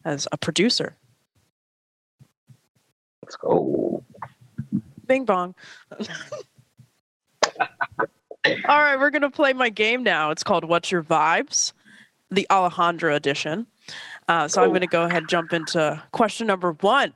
as 0.04 0.28
a 0.32 0.38
producer. 0.38 0.96
Let's 3.24 3.38
go. 3.38 4.04
Bing 5.06 5.26
bong. 5.26 5.56
All 7.60 8.80
right, 8.80 8.98
we're 8.98 9.10
going 9.10 9.22
to 9.22 9.30
play 9.30 9.54
my 9.54 9.70
game 9.70 10.04
now. 10.04 10.32
It's 10.32 10.44
called 10.44 10.64
What's 10.64 10.92
Your 10.92 11.04
Vibes, 11.04 11.74
the 12.32 12.48
Alejandro 12.50 13.16
edition. 13.16 13.68
Uh, 14.28 14.48
so 14.48 14.64
I'm 14.64 14.70
going 14.70 14.82
to 14.82 14.88
go 14.88 15.04
ahead 15.04 15.24
and 15.24 15.30
jump 15.30 15.54
into 15.54 16.02
question 16.12 16.48
number 16.48 16.72
one 16.74 17.14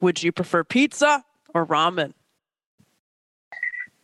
Would 0.00 0.22
you 0.22 0.32
prefer 0.32 0.64
pizza 0.64 1.24
or 1.54 1.66
ramen? 1.66 2.12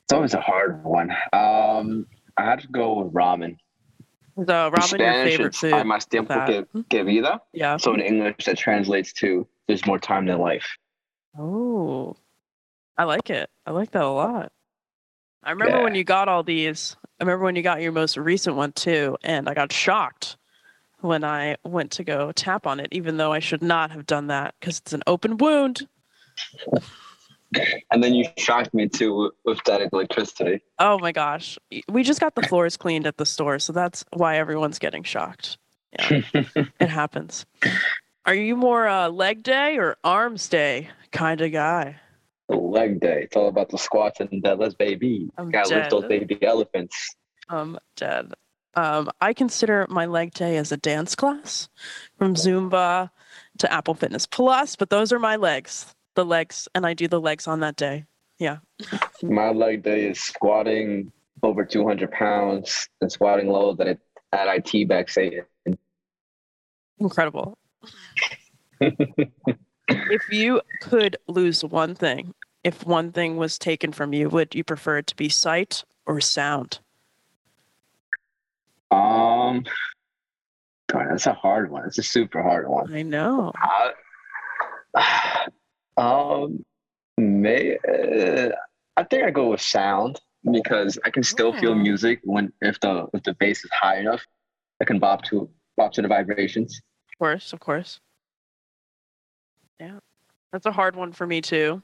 It's 0.04 0.12
always 0.12 0.34
a 0.34 0.40
hard 0.40 0.82
one. 0.82 1.10
Um, 1.32 2.06
I 2.36 2.44
had 2.44 2.60
to 2.60 2.68
go 2.68 3.02
with 3.02 3.12
ramen. 3.12 3.56
Is 4.38 4.48
uh, 4.48 4.70
ramen 4.70 4.72
your 4.72 4.80
Spanish, 4.80 5.36
favorite 5.36 5.54
food? 5.54 5.72
Más 5.72 6.08
tiempo 6.08 6.46
que, 6.46 6.84
que 6.88 7.04
vida. 7.04 7.40
Yeah. 7.52 7.76
So 7.76 7.94
in 7.94 8.00
English, 8.00 8.44
that 8.46 8.56
translates 8.56 9.12
to 9.14 9.46
"there's 9.66 9.84
more 9.86 9.98
time 9.98 10.26
than 10.26 10.38
life." 10.38 10.66
Oh, 11.38 12.16
I 12.96 13.04
like 13.04 13.30
it. 13.30 13.50
I 13.66 13.72
like 13.72 13.90
that 13.92 14.02
a 14.02 14.08
lot. 14.08 14.52
I 15.42 15.52
remember 15.52 15.82
when 15.82 15.94
you 15.94 16.04
got 16.04 16.28
all 16.28 16.42
these. 16.42 16.96
I 17.20 17.24
remember 17.24 17.44
when 17.44 17.56
you 17.56 17.62
got 17.62 17.82
your 17.82 17.92
most 17.92 18.16
recent 18.16 18.56
one 18.56 18.72
too, 18.72 19.16
and 19.22 19.48
I 19.48 19.54
got 19.54 19.72
shocked 19.72 20.36
when 21.00 21.24
I 21.24 21.56
went 21.64 21.92
to 21.92 22.04
go 22.04 22.32
tap 22.32 22.66
on 22.66 22.80
it, 22.80 22.88
even 22.92 23.16
though 23.16 23.32
I 23.32 23.38
should 23.38 23.62
not 23.62 23.90
have 23.90 24.06
done 24.06 24.26
that 24.28 24.54
because 24.58 24.78
it's 24.78 24.92
an 24.92 25.02
open 25.06 25.38
wound. 25.38 25.86
And 27.92 28.04
then 28.04 28.14
you 28.14 28.26
shocked 28.38 28.72
me 28.72 28.88
too 28.88 29.32
with, 29.44 29.58
static 29.58 29.90
electricity. 29.92 30.62
Oh 30.78 30.98
my 31.00 31.10
gosh. 31.10 31.58
We 31.88 32.04
just 32.04 32.20
got 32.20 32.36
the 32.36 32.42
floors 32.42 32.76
cleaned 32.76 33.06
at 33.06 33.16
the 33.16 33.26
store, 33.26 33.58
so 33.58 33.72
that's 33.72 34.04
why 34.12 34.36
everyone's 34.38 34.78
getting 34.78 35.02
shocked. 35.02 35.58
Yeah, 35.98 36.22
it 36.80 36.88
happens. 36.88 37.46
Are 38.24 38.34
you 38.34 38.54
more 38.54 38.86
uh, 38.86 39.08
leg 39.08 39.42
day 39.42 39.76
or 39.78 39.96
arms 40.04 40.48
day 40.48 40.90
kind 41.10 41.40
of 41.40 41.50
guy? 41.50 41.96
Leg 42.48 43.00
day. 43.00 43.22
It's 43.24 43.36
all 43.36 43.48
about 43.48 43.70
the 43.70 43.78
squats 43.78 44.20
and 44.20 44.28
deadlifts, 44.42 44.78
baby. 44.78 45.30
I'm 45.36 45.50
Gotta 45.50 45.74
lift 45.74 45.90
those 45.90 46.04
baby 46.04 46.40
elephants. 46.42 47.16
I'm 47.48 47.78
dead. 47.96 48.32
Um, 48.74 49.10
I 49.20 49.32
consider 49.32 49.86
my 49.90 50.06
leg 50.06 50.32
day 50.32 50.56
as 50.56 50.70
a 50.70 50.76
dance 50.76 51.16
class 51.16 51.68
from 52.18 52.34
Zumba 52.34 53.10
to 53.58 53.72
Apple 53.72 53.94
Fitness 53.94 54.26
Plus, 54.26 54.76
but 54.76 54.90
those 54.90 55.12
are 55.12 55.18
my 55.18 55.36
legs, 55.36 55.94
the 56.14 56.24
legs, 56.24 56.68
and 56.74 56.86
I 56.86 56.94
do 56.94 57.08
the 57.08 57.20
legs 57.20 57.46
on 57.46 57.60
that 57.60 57.76
day. 57.76 58.06
Yeah. 58.38 58.58
My 59.22 59.50
leg 59.50 59.82
day 59.82 60.06
is 60.06 60.20
squatting 60.20 61.12
over 61.42 61.64
200 61.64 62.10
pounds 62.10 62.88
and 63.00 63.10
squatting 63.10 63.48
low 63.48 63.74
that 63.74 63.86
it 63.86 64.00
at 64.32 64.48
IT 64.48 64.88
back 64.88 65.08
Satan. 65.08 65.44
Incredible. 66.98 67.58
if 68.80 70.30
you 70.30 70.60
could 70.80 71.16
lose 71.28 71.64
one 71.64 71.94
thing, 71.94 72.34
if 72.64 72.86
one 72.86 73.12
thing 73.12 73.36
was 73.36 73.58
taken 73.58 73.92
from 73.92 74.12
you, 74.12 74.28
would 74.28 74.54
you 74.54 74.64
prefer 74.64 74.98
it 74.98 75.06
to 75.08 75.16
be 75.16 75.28
sight 75.28 75.84
or 76.06 76.20
sound? 76.20 76.80
Um, 78.90 79.64
God, 80.88 81.06
that's 81.10 81.26
a 81.26 81.32
hard 81.32 81.70
one. 81.70 81.86
It's 81.86 81.98
a 81.98 82.02
super 82.02 82.42
hard 82.42 82.68
one. 82.68 82.92
I 82.92 83.02
know. 83.02 83.52
Um, 86.00 86.64
may 87.18 87.76
uh, 87.76 88.50
I 88.96 89.04
think 89.04 89.24
I 89.24 89.30
go 89.30 89.50
with 89.50 89.60
sound 89.60 90.20
because 90.50 90.98
I 91.04 91.10
can 91.10 91.22
still 91.22 91.52
feel 91.52 91.72
Oh. 91.72 91.74
music 91.76 92.20
when 92.24 92.52
if 92.60 92.80
the 92.80 93.06
if 93.14 93.22
the 93.22 93.34
bass 93.34 93.64
is 93.64 93.70
high 93.72 93.98
enough, 93.98 94.24
I 94.80 94.84
can 94.84 94.98
bop 94.98 95.22
to 95.24 95.48
bop 95.76 95.92
to 95.92 96.02
the 96.02 96.08
vibrations. 96.08 96.80
Of 97.12 97.18
course, 97.18 97.52
of 97.52 97.60
course. 97.60 98.00
Yeah. 99.78 99.98
That's 100.52 100.66
a 100.66 100.72
hard 100.72 100.96
one 100.96 101.12
for 101.12 101.26
me 101.26 101.40
too. 101.40 101.82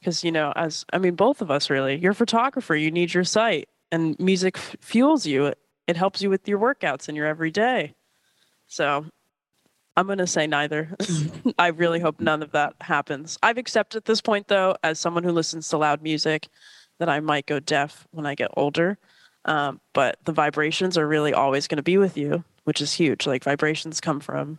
Because, 0.00 0.22
you 0.22 0.32
know, 0.32 0.52
as 0.54 0.84
I 0.92 0.98
mean, 0.98 1.14
both 1.14 1.40
of 1.40 1.50
us 1.50 1.70
really, 1.70 1.96
you're 1.96 2.12
a 2.12 2.14
photographer, 2.14 2.76
you 2.76 2.90
need 2.90 3.14
your 3.14 3.24
sight, 3.24 3.68
and 3.90 4.18
music 4.20 4.58
f- 4.58 4.76
fuels 4.80 5.24
you. 5.26 5.46
It, 5.46 5.58
it 5.86 5.96
helps 5.96 6.20
you 6.20 6.28
with 6.28 6.46
your 6.46 6.58
workouts 6.58 7.08
and 7.08 7.16
your 7.16 7.26
everyday. 7.26 7.94
So 8.66 9.06
I'm 9.96 10.06
going 10.06 10.18
to 10.18 10.26
say 10.26 10.46
neither. 10.46 10.94
I 11.58 11.68
really 11.68 12.00
hope 12.00 12.20
none 12.20 12.42
of 12.42 12.50
that 12.52 12.74
happens. 12.80 13.38
I've 13.42 13.58
accepted 13.58 13.98
at 13.98 14.04
this 14.06 14.20
point, 14.20 14.48
though, 14.48 14.76
as 14.82 14.98
someone 14.98 15.22
who 15.22 15.30
listens 15.32 15.68
to 15.68 15.76
loud 15.78 16.02
music, 16.02 16.48
that 16.98 17.08
I 17.08 17.20
might 17.20 17.46
go 17.46 17.60
deaf 17.60 18.06
when 18.10 18.26
I 18.26 18.34
get 18.34 18.50
older. 18.56 18.98
Um, 19.44 19.80
but 19.92 20.16
the 20.24 20.32
vibrations 20.32 20.96
are 20.98 21.06
really 21.06 21.32
always 21.32 21.68
going 21.68 21.76
to 21.76 21.82
be 21.82 21.98
with 21.98 22.16
you, 22.16 22.42
which 22.64 22.80
is 22.80 22.92
huge. 22.94 23.26
Like 23.26 23.44
vibrations 23.44 24.00
come 24.00 24.18
from 24.20 24.58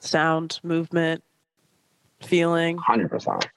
sound, 0.00 0.60
movement, 0.62 1.22
feeling, 2.20 2.76
Hundred 2.78 3.10
percent. 3.10 3.48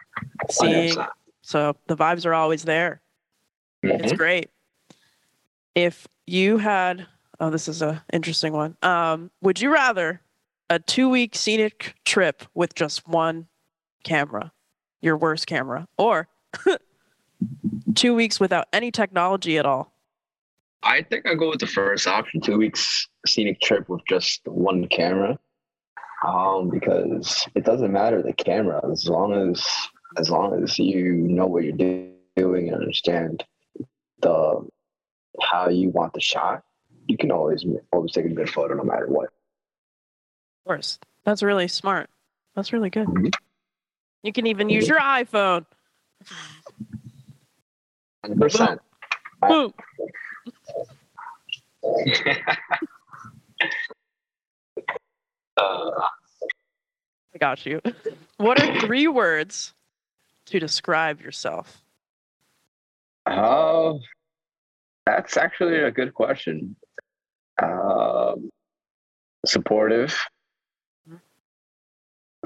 seeing. 0.50 0.96
So 1.42 1.76
the 1.88 1.98
vibes 1.98 2.26
are 2.26 2.34
always 2.34 2.64
there. 2.64 3.02
It's 3.84 4.14
Mhm. 4.14 4.18
great. 4.18 4.50
If 5.76 6.08
you 6.28 6.58
had, 6.58 7.08
oh, 7.40 7.50
this 7.50 7.68
is 7.68 7.82
a 7.82 8.04
interesting 8.14 8.54
one. 8.54 8.78
Um, 8.84 9.32
would 9.42 9.60
you 9.60 9.74
rather 9.74 10.22
a 10.72 10.80
two 10.80 11.10
week 11.10 11.36
scenic 11.36 11.96
trip 12.06 12.44
with 12.54 12.74
just 12.76 13.06
one 13.06 13.48
camera, 14.06 14.54
your 15.02 15.18
worst 15.18 15.46
camera, 15.46 15.86
or 15.98 16.30
two 17.96 18.16
weeks 18.16 18.40
without 18.40 18.68
any 18.72 18.90
technology 18.90 19.58
at 19.58 19.66
all? 19.66 19.94
I 20.82 21.02
think 21.02 21.28
I 21.28 21.36
go 21.36 21.50
with 21.50 21.60
the 21.60 21.68
first 21.68 22.08
option, 22.08 22.40
two 22.40 22.58
weeks 22.58 23.10
scenic 23.28 23.60
trip 23.60 23.90
with 23.90 24.02
just 24.08 24.42
one 24.46 24.88
camera. 24.88 25.38
Um, 26.26 26.70
because 26.70 27.46
it 27.56 27.66
doesn't 27.66 27.92
matter 27.92 28.22
the 28.22 28.32
camera 28.32 28.80
as 28.92 29.10
long 29.10 29.34
as 29.34 29.68
as 30.18 30.30
long 30.30 30.64
as 30.64 30.80
you 30.80 31.16
know 31.16 31.48
what 31.48 31.64
you're 31.64 31.74
do- 31.74 32.14
doing 32.38 32.68
and 32.68 32.78
understand 32.78 33.44
the 34.22 34.66
how 35.42 35.68
you 35.68 35.90
want 35.90 36.14
the 36.14 36.22
shot, 36.22 36.64
you 37.08 37.18
can 37.18 37.32
always 37.32 37.66
always 37.92 38.14
take 38.14 38.26
a 38.26 38.30
good 38.30 38.50
photo 38.50 38.76
no 38.76 38.84
matter 38.84 39.08
what. 39.08 39.32
Of 40.62 40.68
course. 40.70 41.00
That's 41.26 41.42
really 41.44 41.68
smart. 41.68 42.10
That's 42.56 42.72
really 42.74 42.90
good. 42.90 43.08
Mhm. 43.08 43.34
You 44.24 44.32
can 44.34 44.46
even 44.46 44.70
use 44.70 44.88
your 44.88 45.00
iPhone. 45.00 45.66
Hundred 48.24 48.40
percent. 48.40 48.82
I- 49.42 49.48
Boom. 49.48 49.74
Uh, 55.58 55.90
I 57.34 57.38
got 57.40 57.66
you. 57.66 57.82
What 58.38 58.62
are 58.62 58.80
three 58.80 59.08
words 59.08 59.74
to 60.48 60.60
describe 60.60 61.22
yourself? 61.22 61.82
Oh, 63.26 64.00
that's 65.06 65.38
actually 65.38 65.78
a 65.80 65.92
good 65.92 66.14
question. 66.14 66.76
Um, 67.62 68.50
supportive. 69.46 70.18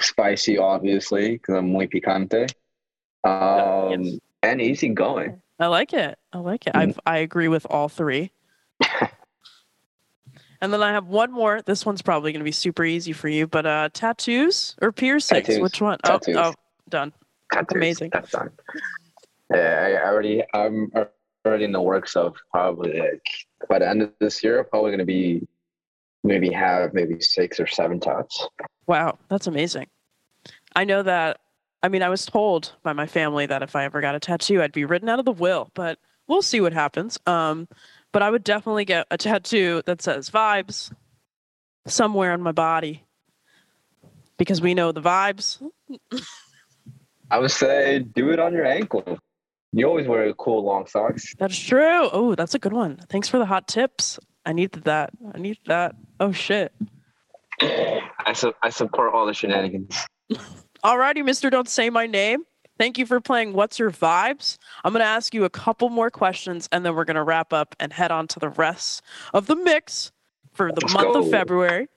Spicy, 0.06 0.58
obviously, 0.58 1.34
because 1.34 1.56
I'm 1.56 1.72
muy 1.72 1.88
picante, 1.88 2.50
um, 3.24 4.04
yes. 4.04 4.20
and 4.44 4.62
easygoing. 4.62 5.42
I 5.60 5.68
like 5.68 5.94
it. 5.94 6.18
I 6.34 6.38
like 6.40 6.68
it. 6.68 6.74
Mhm. 6.74 6.80
I've, 6.80 7.00
I 7.06 7.18
agree 7.20 7.48
with 7.48 7.66
all 7.70 7.88
three. 7.90 8.32
and 10.62 10.74
then 10.74 10.84
I 10.84 10.92
have 10.92 11.08
one 11.08 11.32
more. 11.32 11.62
This 11.62 11.86
one's 11.86 12.02
probably 12.02 12.32
going 12.32 12.42
to 12.42 12.46
be 12.46 12.52
super 12.52 12.84
easy 12.84 13.14
for 13.14 13.30
you, 13.30 13.48
but 13.48 13.66
uh, 13.66 13.90
tattoos 13.94 14.76
or 14.82 14.92
piercings? 14.92 15.46
Tattoos. 15.46 15.62
Which 15.62 15.82
one? 15.82 15.98
Tattoos. 16.04 16.36
Oh, 16.36 16.44
oh, 16.44 16.54
done. 16.90 17.14
Tattoos, 17.54 17.78
Amazing. 17.78 18.10
That's 18.12 18.32
done. 18.32 18.52
Yeah, 19.54 20.00
I 20.04 20.08
already, 20.08 20.44
I'm 20.54 20.92
already 21.46 21.64
in 21.64 21.72
the 21.72 21.82
works 21.82 22.16
of 22.16 22.36
probably 22.52 23.00
like 23.00 23.28
by 23.70 23.80
the 23.80 23.88
end 23.88 24.02
of 24.02 24.12
this 24.20 24.44
year, 24.44 24.64
probably 24.64 24.92
going 24.92 25.00
to 25.00 25.06
be 25.06 25.48
maybe 26.24 26.50
have 26.52 26.94
maybe 26.94 27.22
six 27.22 27.60
or 27.60 27.68
seven 27.68 28.00
tats. 28.00 28.48
Wow, 28.88 29.18
that's 29.30 29.48
amazing. 29.48 29.88
I 30.76 30.84
know 30.84 31.04
that. 31.04 31.40
I 31.82 31.88
mean, 31.88 32.02
I 32.02 32.10
was 32.10 32.26
told 32.26 32.74
by 32.84 32.94
my 32.94 33.06
family 33.06 33.46
that 33.46 33.62
if 33.62 33.76
I 33.76 33.84
ever 33.84 34.02
got 34.02 34.16
a 34.16 34.20
tattoo, 34.20 34.62
I'd 34.62 34.72
be 34.72 34.86
written 34.86 35.08
out 35.08 35.20
of 35.20 35.26
the 35.26 35.32
will, 35.32 35.70
but 35.76 36.00
we'll 36.28 36.42
see 36.42 36.60
what 36.60 36.74
happens. 36.74 37.20
Um, 37.28 37.68
but 38.12 38.24
I 38.24 38.32
would 38.32 38.44
definitely 38.44 38.86
get 38.86 39.06
a 39.12 39.18
tattoo 39.18 39.84
that 39.86 40.02
says 40.02 40.30
vibes 40.30 40.92
somewhere 41.86 42.32
on 42.32 42.42
my 42.42 42.52
body 42.52 43.04
because 44.38 44.62
we 44.62 44.74
know 44.74 44.92
the 44.92 45.02
vibes. 45.02 45.62
I 47.30 47.40
would 47.40 47.52
say 47.52 48.00
do 48.00 48.32
it 48.32 48.40
on 48.40 48.54
your 48.54 48.66
ankle. 48.66 49.20
You 49.72 49.88
always 49.88 50.08
wear 50.08 50.32
cool 50.34 50.64
long 50.64 50.88
socks. 50.88 51.36
That's 51.38 51.58
true. 51.58 52.10
Oh, 52.12 52.34
that's 52.36 52.56
a 52.56 52.60
good 52.60 52.74
one. 52.74 52.98
Thanks 53.10 53.28
for 53.28 53.38
the 53.38 53.46
hot 53.46 53.68
tips. 53.68 54.20
I 54.46 54.54
needed 54.54 54.86
that. 54.86 55.12
I 55.34 55.38
need 55.38 55.58
that. 55.66 55.96
Oh 56.20 56.32
shit. 56.32 56.74
I 57.60 58.34
su- 58.34 58.54
I 58.62 58.70
support 58.70 59.14
all 59.14 59.26
the 59.26 59.34
shenanigans. 59.34 60.06
Alrighty, 60.86 61.26
Mister. 61.26 61.50
Don't 61.50 61.68
say 61.68 61.90
my 61.90 62.06
name. 62.06 62.44
Thank 62.78 63.00
you 63.00 63.08
for 63.08 63.20
playing 63.20 63.54
What's 63.54 63.80
Your 63.80 63.90
Vibes? 63.90 64.60
I'm 64.84 64.94
going 64.94 65.00
to 65.00 65.08
ask 65.08 65.34
you 65.34 65.44
a 65.44 65.50
couple 65.50 65.90
more 65.90 66.12
questions 66.12 66.70
and 66.72 66.86
then 66.86 66.94
we're 66.94 67.06
going 67.06 67.16
to 67.16 67.24
wrap 67.24 67.54
up 67.54 67.76
and 67.80 67.92
head 67.92 68.12
on 68.12 68.28
to 68.28 68.40
the 68.40 68.50
rest 68.50 69.02
of 69.34 69.48
the 69.48 69.56
mix 69.56 70.12
for 70.54 70.72
the 70.72 70.82
Let's 70.84 70.94
month 70.94 71.16
of. 71.16 71.32
February. 71.32 71.88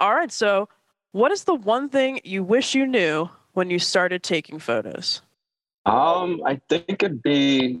All 0.00 0.12
right. 0.12 0.32
So, 0.32 0.68
what 1.12 1.30
is 1.30 1.44
the 1.44 1.54
one 1.54 1.88
thing 1.88 2.18
you 2.24 2.42
wish 2.42 2.74
you 2.74 2.84
knew 2.84 3.30
when 3.52 3.70
you 3.70 3.78
started 3.78 4.24
taking 4.24 4.58
photos? 4.58 5.22
Um, 5.86 6.42
I 6.44 6.60
think 6.68 7.00
it'd 7.04 7.22
be 7.22 7.78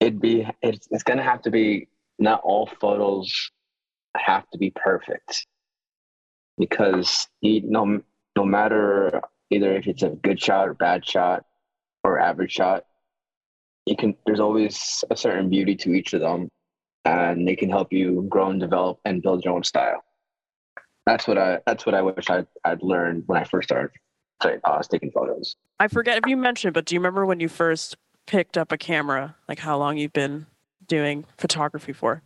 it'd 0.00 0.18
be 0.18 0.48
it's, 0.62 0.88
it's 0.90 1.02
gonna 1.02 1.22
have 1.22 1.42
to 1.42 1.50
be 1.50 1.88
not 2.18 2.40
all 2.42 2.70
photos 2.80 3.50
have 4.16 4.48
to 4.52 4.58
be 4.58 4.70
perfect 4.70 5.46
because 6.56 7.28
you, 7.42 7.60
no 7.64 8.00
no 8.38 8.44
matter 8.44 9.20
either 9.50 9.72
if 9.72 9.88
it's 9.88 10.04
a 10.04 10.10
good 10.10 10.40
shot 10.40 10.68
or 10.68 10.74
bad 10.74 11.04
shot 11.04 11.44
or 12.04 12.20
average 12.20 12.52
shot, 12.52 12.84
you 13.84 13.96
can 13.96 14.14
there's 14.24 14.38
always 14.38 15.04
a 15.10 15.16
certain 15.16 15.50
beauty 15.50 15.74
to 15.74 15.92
each 15.92 16.12
of 16.12 16.20
them, 16.20 16.48
and 17.04 17.48
they 17.48 17.56
can 17.56 17.68
help 17.68 17.92
you 17.92 18.24
grow 18.28 18.50
and 18.50 18.60
develop 18.60 19.00
and 19.04 19.22
build 19.22 19.44
your 19.44 19.54
own 19.54 19.64
style. 19.64 20.04
That's 21.04 21.26
what 21.26 21.36
I 21.36 21.58
that's 21.66 21.84
what 21.84 21.96
I 21.96 22.02
wish 22.02 22.30
I'd 22.30 22.46
I'd 22.64 22.80
learned 22.80 23.24
when 23.26 23.40
I 23.40 23.44
first 23.44 23.68
started 23.68 23.90
uh, 24.40 24.82
taking 24.82 25.10
photos. 25.10 25.56
I 25.80 25.88
forget 25.88 26.16
if 26.18 26.26
you 26.28 26.36
mentioned, 26.36 26.74
but 26.74 26.84
do 26.84 26.94
you 26.94 27.00
remember 27.00 27.26
when 27.26 27.40
you 27.40 27.48
first 27.48 27.96
picked 28.26 28.56
up 28.56 28.70
a 28.70 28.78
camera? 28.78 29.34
Like 29.48 29.58
how 29.58 29.76
long 29.78 29.98
you've 29.98 30.12
been 30.12 30.46
doing 30.86 31.24
photography 31.38 31.92
for? 31.92 32.22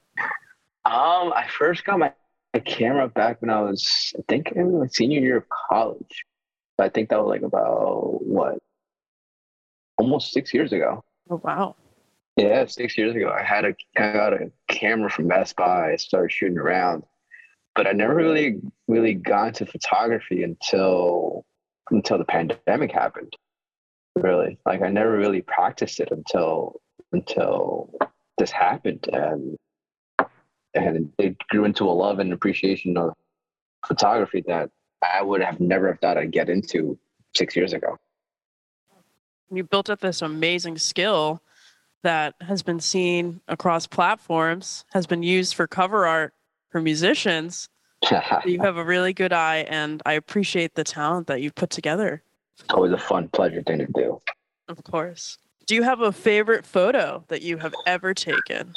Um, 0.84 1.32
I 1.32 1.46
first 1.48 1.84
got 1.84 2.00
my, 2.00 2.12
my 2.54 2.60
camera 2.60 3.08
back 3.08 3.40
when 3.40 3.50
I 3.50 3.60
was, 3.60 4.12
I 4.18 4.22
think, 4.28 4.52
it 4.54 4.62
was 4.62 4.80
my 4.80 4.86
senior 4.88 5.20
year 5.20 5.38
of 5.38 5.44
college. 5.48 6.24
I 6.78 6.88
think 6.88 7.10
that 7.10 7.20
was 7.20 7.28
like 7.28 7.42
about 7.42 8.22
what, 8.24 8.58
almost 9.98 10.32
six 10.32 10.52
years 10.52 10.72
ago. 10.72 11.04
Oh 11.30 11.40
wow. 11.42 11.76
Yeah, 12.36 12.66
six 12.66 12.98
years 12.98 13.14
ago. 13.14 13.30
I 13.30 13.42
had 13.42 13.64
a, 13.64 13.74
I 13.96 14.12
got 14.12 14.32
a 14.32 14.50
camera 14.68 15.10
from 15.10 15.28
Best 15.28 15.54
Buy. 15.54 15.92
I 15.92 15.96
started 15.96 16.32
shooting 16.32 16.58
around, 16.58 17.04
but 17.74 17.86
I 17.86 17.92
never 17.92 18.14
really, 18.14 18.60
really 18.88 19.14
got 19.14 19.48
into 19.48 19.66
photography 19.66 20.42
until, 20.42 21.44
until 21.90 22.18
the 22.18 22.24
pandemic 22.24 22.90
happened. 22.90 23.34
Really, 24.16 24.58
like 24.66 24.82
I 24.82 24.88
never 24.88 25.16
really 25.16 25.42
practiced 25.42 26.00
it 26.00 26.08
until, 26.10 26.80
until 27.12 27.90
this 28.38 28.50
happened, 28.50 29.08
and 29.12 29.56
and 30.74 31.12
it 31.18 31.36
grew 31.48 31.64
into 31.64 31.84
a 31.84 31.92
love 31.92 32.18
and 32.18 32.32
appreciation 32.32 32.96
of 32.96 33.12
photography 33.86 34.42
that 34.46 34.70
I 35.02 35.22
would 35.22 35.42
have 35.42 35.60
never 35.60 35.88
have 35.88 36.00
thought 36.00 36.16
I'd 36.16 36.32
get 36.32 36.48
into 36.48 36.98
six 37.34 37.56
years 37.56 37.72
ago. 37.72 37.98
you 39.50 39.64
built 39.64 39.90
up 39.90 40.00
this 40.00 40.22
amazing 40.22 40.78
skill 40.78 41.42
that 42.02 42.34
has 42.40 42.62
been 42.62 42.80
seen 42.80 43.40
across 43.48 43.86
platforms, 43.86 44.84
has 44.92 45.06
been 45.06 45.22
used 45.22 45.54
for 45.54 45.66
cover 45.66 46.06
art 46.06 46.34
for 46.70 46.80
musicians. 46.80 47.68
You 48.44 48.60
have 48.60 48.78
a 48.78 48.84
really 48.84 49.12
good 49.12 49.32
eye, 49.32 49.58
and 49.68 50.02
I 50.04 50.14
appreciate 50.14 50.74
the 50.74 50.82
talent 50.82 51.28
that 51.28 51.40
you've 51.40 51.54
put 51.54 51.70
together. 51.70 52.24
it's 52.58 52.64
always 52.70 52.90
a 52.90 52.98
fun, 52.98 53.28
pleasure 53.28 53.62
thing 53.62 53.78
to 53.78 53.86
do. 53.94 54.20
Of 54.66 54.82
course. 54.82 55.38
Do 55.66 55.76
you 55.76 55.84
have 55.84 56.00
a 56.00 56.10
favorite 56.10 56.66
photo 56.66 57.24
that 57.28 57.42
you 57.42 57.58
have 57.58 57.72
ever 57.86 58.12
taken? 58.12 58.74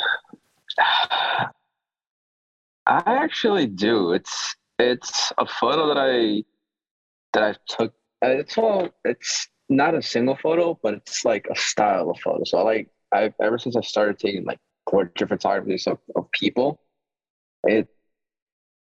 I 2.87 3.01
actually 3.05 3.67
do. 3.67 4.13
It's 4.13 4.55
it's 4.79 5.31
a 5.37 5.45
photo 5.45 5.87
that 5.93 5.97
I 5.97 6.43
that 7.33 7.43
I 7.43 7.55
took. 7.67 7.93
uh, 8.23 8.29
It's 8.29 8.57
all. 8.57 8.89
It's 9.05 9.49
not 9.69 9.95
a 9.95 10.01
single 10.01 10.35
photo, 10.37 10.79
but 10.83 10.95
it's 10.95 11.25
like 11.25 11.47
a 11.51 11.55
style 11.55 12.11
of 12.11 12.19
photo. 12.19 12.43
So 12.45 12.59
I 12.59 12.63
like. 12.63 12.89
I've 13.13 13.33
ever 13.41 13.57
since 13.59 13.75
I 13.77 13.81
started 13.81 14.19
taking 14.19 14.45
like 14.45 14.59
portrait 14.89 15.29
photography 15.29 15.79
of, 15.87 15.99
of 16.15 16.31
people, 16.31 16.81
it 17.65 17.89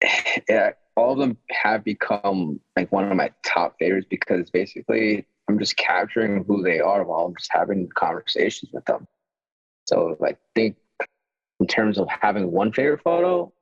yeah, 0.49 0.71
all 0.97 1.13
of 1.13 1.19
them 1.19 1.37
have 1.51 1.85
become 1.85 2.61
like 2.77 2.91
one 2.93 3.11
of 3.11 3.17
my 3.17 3.31
top 3.45 3.77
favorites 3.79 4.07
because 4.11 4.51
basically 4.51 5.27
I'm 5.49 5.59
just 5.59 5.77
capturing 5.77 6.45
who 6.45 6.63
they 6.63 6.81
are 6.81 7.05
while 7.05 7.27
I'm 7.27 7.35
just 7.37 7.53
having 7.53 7.89
conversations 7.95 8.71
with 8.73 8.85
them. 8.87 9.07
So 9.87 10.17
like 10.21 10.39
think 10.55 10.77
in 11.61 11.67
terms 11.67 11.99
of 11.99 12.09
having 12.09 12.53
one 12.53 12.73
favorite 12.73 13.03
photo, 13.03 13.53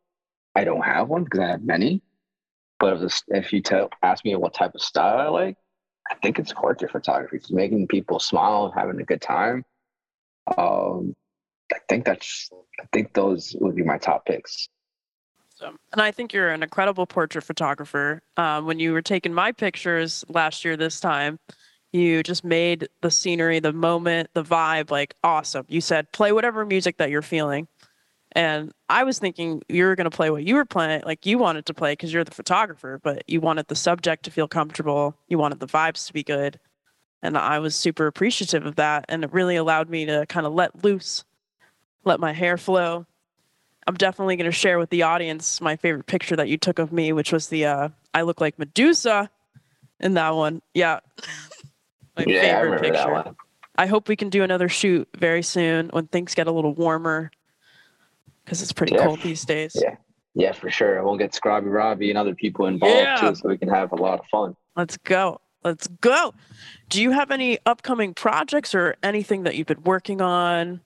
I 0.54 0.64
don't 0.64 0.82
have 0.82 1.08
one 1.08 1.24
because 1.24 1.40
I 1.40 1.48
have 1.48 1.62
many. 1.62 2.02
But 2.80 3.02
if, 3.02 3.22
if 3.28 3.52
you 3.52 3.60
tell 3.62 3.90
ask 4.02 4.24
me 4.24 4.34
what 4.36 4.54
type 4.54 4.74
of 4.74 4.82
style 4.82 5.18
I 5.18 5.28
like, 5.28 5.56
I 6.10 6.14
think 6.16 6.38
it's 6.38 6.52
portrait 6.52 6.90
photography. 6.90 7.36
It's 7.36 7.50
making 7.50 7.86
people 7.88 8.20
smile, 8.20 8.72
having 8.76 9.00
a 9.00 9.04
good 9.04 9.22
time. 9.22 9.64
Um, 10.58 11.14
I 11.72 11.78
think 11.88 12.04
that's 12.04 12.50
I 12.80 12.84
think 12.92 13.14
those 13.14 13.56
would 13.60 13.74
be 13.74 13.82
my 13.82 13.98
top 13.98 14.26
picks. 14.26 14.68
And 15.92 16.02
I 16.02 16.10
think 16.10 16.34
you're 16.34 16.50
an 16.50 16.62
incredible 16.62 17.06
portrait 17.06 17.42
photographer. 17.42 18.20
Um, 18.36 18.66
when 18.66 18.78
you 18.80 18.92
were 18.92 19.00
taking 19.00 19.32
my 19.32 19.52
pictures 19.52 20.24
last 20.28 20.64
year, 20.64 20.76
this 20.76 21.00
time, 21.00 21.38
You 21.94 22.24
just 22.24 22.42
made 22.42 22.88
the 23.02 23.10
scenery, 23.10 23.60
the 23.60 23.72
moment, 23.72 24.28
the 24.34 24.42
vibe 24.42 24.90
like 24.90 25.14
awesome. 25.22 25.64
You 25.68 25.80
said 25.80 26.10
play 26.10 26.32
whatever 26.32 26.66
music 26.66 26.96
that 26.96 27.08
you're 27.08 27.22
feeling. 27.22 27.68
And 28.35 28.73
I 28.88 29.05
was 29.05 29.18
thinking 29.18 29.62
you 29.68 29.85
were 29.85 29.94
going 29.94 30.11
to 30.11 30.16
play 30.16 30.29
what 30.29 30.44
you 30.44 30.57
were 30.57 30.64
playing, 30.64 31.03
like 31.07 31.25
you 31.25 31.38
wanted 31.38 31.66
to 31.66 31.75
play 31.75 31.92
because 31.92 32.12
you're 32.12 32.25
the 32.25 32.33
photographer, 32.33 33.01
but 33.03 33.23
you 33.29 33.40
wanted 33.40 33.68
the 33.68 33.77
subject 33.77 34.25
to 34.25 34.31
feel 34.31 34.49
comfortable. 34.49 35.16
You 35.29 35.38
wanted 35.38 35.61
the 35.61 35.68
vibes 35.68 36.07
to 36.09 36.12
be 36.12 36.25
good. 36.25 36.59
And 37.23 37.38
I 37.38 37.61
was 37.61 37.77
super 37.77 38.07
appreciative 38.07 38.66
of 38.66 38.77
that. 38.77 39.05
And 39.09 39.23
it 39.23 39.33
really 39.33 39.57
allowed 39.57 39.88
me 39.88 40.05
to 40.07 40.27
kind 40.27 40.47
of 40.47 40.53
let 40.53 40.85
loose, 40.85 41.25
let 42.05 42.18
my 42.18 42.33
hair 42.33 42.59
flow. 42.59 43.07
I'm 43.87 43.94
definitely 43.94 44.37
going 44.37 44.51
to 44.51 44.53
share 44.53 44.79
with 44.79 44.90
the 44.90 45.03
audience 45.03 45.61
my 45.61 45.77
favorite 45.77 46.07
picture 46.07 46.37
that 46.37 46.49
you 46.49 46.59
took 46.59 46.79
of 46.79 46.92
me, 46.92 47.12
which 47.12 47.33
was 47.33 47.49
the 47.49 47.66
uh, 47.66 47.88
I 48.12 48.23
look 48.23 48.40
like 48.40 48.59
Medusa 48.59 49.31
in 50.01 50.14
that 50.14 50.35
one. 50.35 50.61
Yeah. 50.73 51.01
my 52.16 52.25
yeah, 52.27 52.40
I 52.40 52.62
favorite 52.62 52.83
that 52.83 53.07
picture. 53.14 53.37
I 53.77 53.87
hope 53.87 54.09
we 54.09 54.16
can 54.16 54.29
do 54.29 54.42
another 54.42 54.68
shoot 54.68 55.09
very 55.16 55.42
soon 55.42 55.88
when 55.88 56.07
things 56.09 56.35
get 56.35 56.47
a 56.47 56.53
little 56.53 56.75
warmer 56.75 57.31
because 58.44 58.62
it's 58.62 58.72
pretty 58.72 58.94
Yeah. 58.94 59.04
cold 59.04 59.20
these 59.22 59.44
days. 59.44 59.76
Yeah. 59.80 59.96
Yeah, 60.35 60.52
for 60.52 60.68
sure. 60.68 61.02
We'll 61.04 61.16
get 61.16 61.33
Scrobby 61.33 61.72
Robbie 61.72 62.11
and 62.11 62.18
other 62.18 62.35
people 62.35 62.66
involved 62.66 62.96
Yeah. 62.96 63.16
too, 63.16 63.35
so 63.37 63.48
we 63.48 63.57
can 63.57 63.68
have 63.68 63.92
a 63.92 63.96
lot 63.96 64.18
of 64.18 64.26
fun. 64.26 64.57
Let's 64.76 64.96
go. 64.96 65.40
Let's 65.62 65.87
go. 65.87 66.35
Do 66.88 67.00
you 67.00 67.12
have 67.12 67.30
any 67.30 67.59
upcoming 67.64 68.14
projects 68.14 68.74
or 68.74 68.96
anything 69.02 69.44
that 69.44 69.54
you've 69.54 69.68
been 69.68 69.83
working 69.85 70.20
on? 70.20 70.80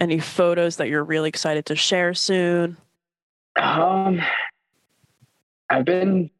Any 0.00 0.18
photos 0.18 0.76
that 0.76 0.88
you're 0.88 1.04
really 1.04 1.28
excited 1.28 1.66
to 1.66 1.76
share 1.76 2.14
soon? 2.14 2.76
Um, 3.56 4.20
I've 5.68 5.84
been 5.84 6.30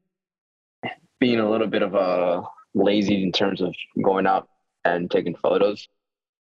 being 1.18 1.38
a 1.40 1.50
little 1.50 1.66
bit 1.66 1.82
of 1.82 1.94
a 1.94 2.42
lazy 2.74 3.22
in 3.22 3.32
terms 3.32 3.60
of 3.60 3.74
going 4.02 4.26
out 4.26 4.48
and 4.84 5.10
taking 5.10 5.34
photos, 5.36 5.86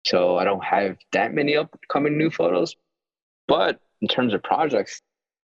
so 0.05 0.38
I 0.38 0.43
don't 0.43 0.63
have 0.63 0.97
that 1.13 1.33
many 1.33 1.55
upcoming 1.57 2.17
new 2.17 2.29
photos. 2.29 2.75
But 3.47 3.79
in 4.01 4.07
terms 4.07 4.33
of 4.33 4.41
projects, 4.43 5.01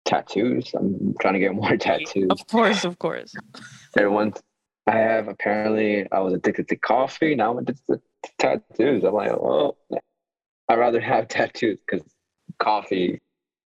tattoos, 0.06 0.72
I'm 0.74 1.16
trying 1.22 1.34
to 1.36 1.40
get 1.40 1.54
more 1.54 1.78
tattoos. 1.78 2.28
Of 2.30 2.46
course, 2.48 2.84
of 2.84 3.00
course. 3.00 3.34
Everyone, 3.98 4.34
I 4.88 4.98
have 4.98 5.28
apparently 5.28 6.08
I 6.12 6.20
was 6.20 6.34
addicted 6.34 6.68
to 6.70 6.76
coffee. 6.76 7.36
Now 7.36 7.52
I'm 7.52 7.60
addicted 7.60 8.02
to 8.24 8.32
tattoos. 8.40 9.04
I'm 9.04 9.14
like, 9.14 9.32
well, 9.40 9.78
I'd 10.68 10.80
rather 10.80 11.00
have 11.00 11.28
tattoos 11.28 11.78
because 11.90 12.06
coffee 12.60 13.20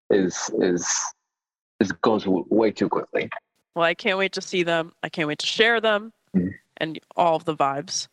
is 0.10 0.50
is 0.60 0.86
is 1.80 1.92
goes 2.02 2.26
way 2.28 2.72
too 2.72 2.90
quickly. 2.90 3.30
Well, 3.76 3.86
I 3.86 3.94
can't 3.96 4.18
wait 4.18 4.34
to 4.34 4.42
see 4.42 4.64
them. 4.64 4.92
I 5.02 5.10
can't 5.10 5.28
wait 5.28 5.40
to 5.40 5.48
share 5.48 5.82
them 5.82 6.12
Mhm. 6.36 6.52
and 6.78 7.00
all 7.16 7.36
of 7.36 7.46
the 7.46 7.56
vibes. 7.56 8.08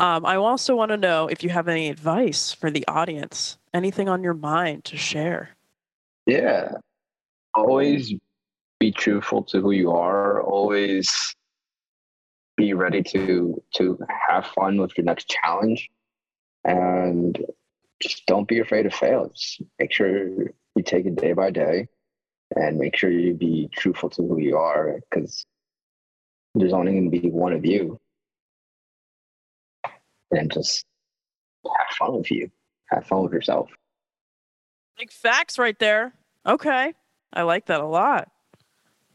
Um, 0.00 0.26
I 0.26 0.34
also 0.36 0.74
want 0.74 0.90
to 0.90 0.96
know 0.96 1.28
if 1.28 1.44
you 1.44 1.50
have 1.50 1.68
any 1.68 1.88
advice 1.88 2.52
for 2.52 2.68
the 2.70 2.84
audience, 2.88 3.58
anything 3.72 4.08
on 4.08 4.24
your 4.24 4.34
mind 4.34 4.84
to 4.86 4.96
share. 4.96 5.50
Yeah, 6.26 6.72
always 7.54 8.14
be 8.80 8.92
truthful 8.92 9.42
to 9.44 9.60
who 9.60 9.72
you 9.72 9.92
are. 9.92 10.42
Always 10.42 11.12
be 12.56 12.72
ready 12.72 13.02
to 13.02 13.62
to 13.74 13.98
have 14.28 14.46
fun 14.46 14.78
with 14.78 14.96
your 14.96 15.04
next 15.04 15.28
challenge, 15.28 15.90
and 16.64 17.38
just 18.00 18.24
don't 18.26 18.48
be 18.48 18.60
afraid 18.60 18.84
to 18.84 18.90
fail. 18.90 19.28
Just 19.34 19.62
make 19.78 19.92
sure 19.92 20.48
you 20.74 20.82
take 20.82 21.06
it 21.06 21.16
day 21.16 21.32
by 21.32 21.50
day, 21.50 21.88
and 22.56 22.78
make 22.78 22.96
sure 22.96 23.10
you 23.10 23.34
be 23.34 23.68
truthful 23.72 24.08
to 24.10 24.22
who 24.22 24.38
you 24.38 24.56
are, 24.56 25.00
because 25.10 25.44
there's 26.54 26.72
only 26.72 26.92
going 26.92 27.10
to 27.10 27.20
be 27.20 27.28
one 27.28 27.52
of 27.52 27.66
you, 27.66 28.00
and 30.30 30.50
just 30.52 30.86
have 31.66 31.96
fun 31.98 32.16
with 32.16 32.30
you. 32.30 32.50
Have 32.90 33.06
fun 33.06 33.22
with 33.24 33.32
yourself. 33.32 33.70
Big 34.98 35.10
facts 35.12 35.58
right 35.58 35.78
there. 35.78 36.12
Okay. 36.46 36.92
I 37.32 37.42
like 37.42 37.66
that 37.66 37.80
a 37.80 37.86
lot. 37.86 38.28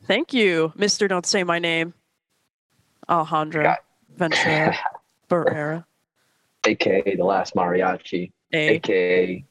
Thank 0.06 0.34
you, 0.34 0.74
Mr. 0.78 1.08
Don't 1.08 1.26
Say 1.26 1.44
My 1.44 1.60
Name, 1.60 1.94
Alejandro 3.08 3.64
Got- 3.64 3.80
Ventura 4.18 4.76
Barrera. 5.30 5.86
AKA 6.66 7.16
the 7.16 7.24
last 7.24 7.56
mariachi. 7.56 8.32
A. 8.52 8.70
aka 8.76 9.46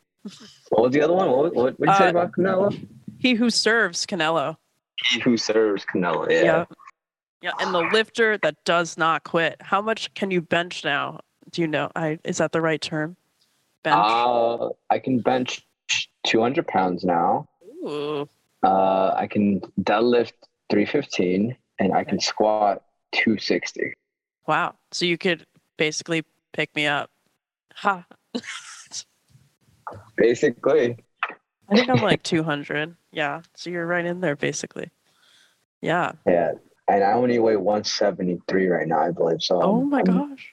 what 0.71 0.83
was 0.83 0.93
the 0.93 1.01
other 1.01 1.15
one? 1.15 1.31
What 1.31 1.55
what 1.55 1.79
what 1.79 1.87
did 1.87 1.89
you 1.89 1.95
say 1.97 2.07
Uh, 2.07 2.11
about 2.11 2.33
Canelo? 2.33 2.87
He 3.19 3.35
who 3.35 3.49
serves 3.49 4.05
Canelo. 4.05 4.57
He 5.11 5.21
who 5.21 5.37
serves 5.37 5.87
Canelo. 5.87 6.29
Yeah. 6.31 6.43
Yeah. 6.43 6.65
Yeah. 7.41 7.51
And 7.61 7.73
the 7.73 7.89
lifter 7.93 8.37
that 8.39 8.63
does 8.65 8.99
not 8.99 9.25
quit. 9.25 9.57
How 9.61 9.81
much 9.81 10.13
can 10.15 10.31
you 10.31 10.43
bench 10.43 10.85
now? 10.85 11.21
Do 11.51 11.63
you 11.63 11.69
know? 11.69 11.91
I 11.97 12.19
is 12.25 12.39
that 12.39 12.53
the 12.53 12.61
right 12.61 12.81
term? 12.81 13.17
Bench. 13.85 13.97
Uh, 13.99 14.71
I 14.91 14.99
can 14.99 15.21
bench 15.21 15.65
200 16.29 16.67
pounds 16.69 17.05
now. 17.05 17.49
Ooh. 17.85 18.29
Uh, 18.63 19.13
I 19.17 19.27
can 19.27 19.61
deadlift 19.81 20.33
315, 20.71 21.57
and 21.79 21.93
I 21.95 22.05
can 22.05 22.21
squat 22.21 22.83
260. 23.13 23.95
Wow. 24.47 24.75
So 24.93 25.05
you 25.07 25.17
could 25.19 25.47
basically 25.77 26.25
pick 26.53 26.75
me 26.77 26.87
up. 26.87 27.11
Ha. 27.77 28.05
Basically, 30.17 30.97
I 31.71 31.75
think 31.77 31.89
I'm 31.89 32.03
like 32.03 32.23
200. 32.23 32.95
Yeah. 33.13 33.41
So 33.55 33.71
you're 33.71 33.87
right 33.87 34.05
in 34.05 34.21
there, 34.21 34.37
basically. 34.37 34.91
Yeah. 35.81 36.13
yeah. 36.27 36.53
And 36.89 37.05
I 37.05 37.13
only 37.13 37.39
weigh 37.39 37.57
173 37.57 38.67
right 38.69 38.87
now, 38.89 39.01
I 39.01 39.11
believe. 39.13 39.43
So 39.43 39.63
Oh 39.63 39.79
I'm- 39.79 39.91
my 39.91 39.99
I'm- 39.99 40.29
gosh. 40.31 40.53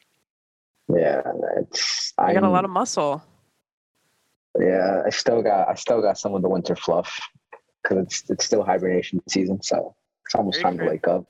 Yeah, 0.88 1.22
it's. 1.58 2.14
I 2.18 2.32
got 2.34 2.44
a 2.44 2.50
lot 2.50 2.64
of 2.64 2.70
muscle. 2.70 3.24
Yeah, 4.60 5.04
I 5.06 5.10
still 5.10 5.42
got 5.42 5.68
I 5.70 5.76
still 5.76 6.02
got 6.02 6.18
some 6.18 6.34
of 6.34 6.42
the 6.42 6.50
winter 6.50 6.76
fluff 6.76 7.20
because 7.84 8.04
it's 8.06 8.30
it's 8.30 8.46
still 8.46 8.64
hibernation 8.64 9.22
season, 9.28 9.62
so 9.62 9.96
it's 10.26 10.36
almost 10.36 10.58
Very 10.58 10.64
time 10.64 10.78
true. 10.78 10.86
to 10.86 10.92
wake 10.92 11.08
up. 11.08 11.26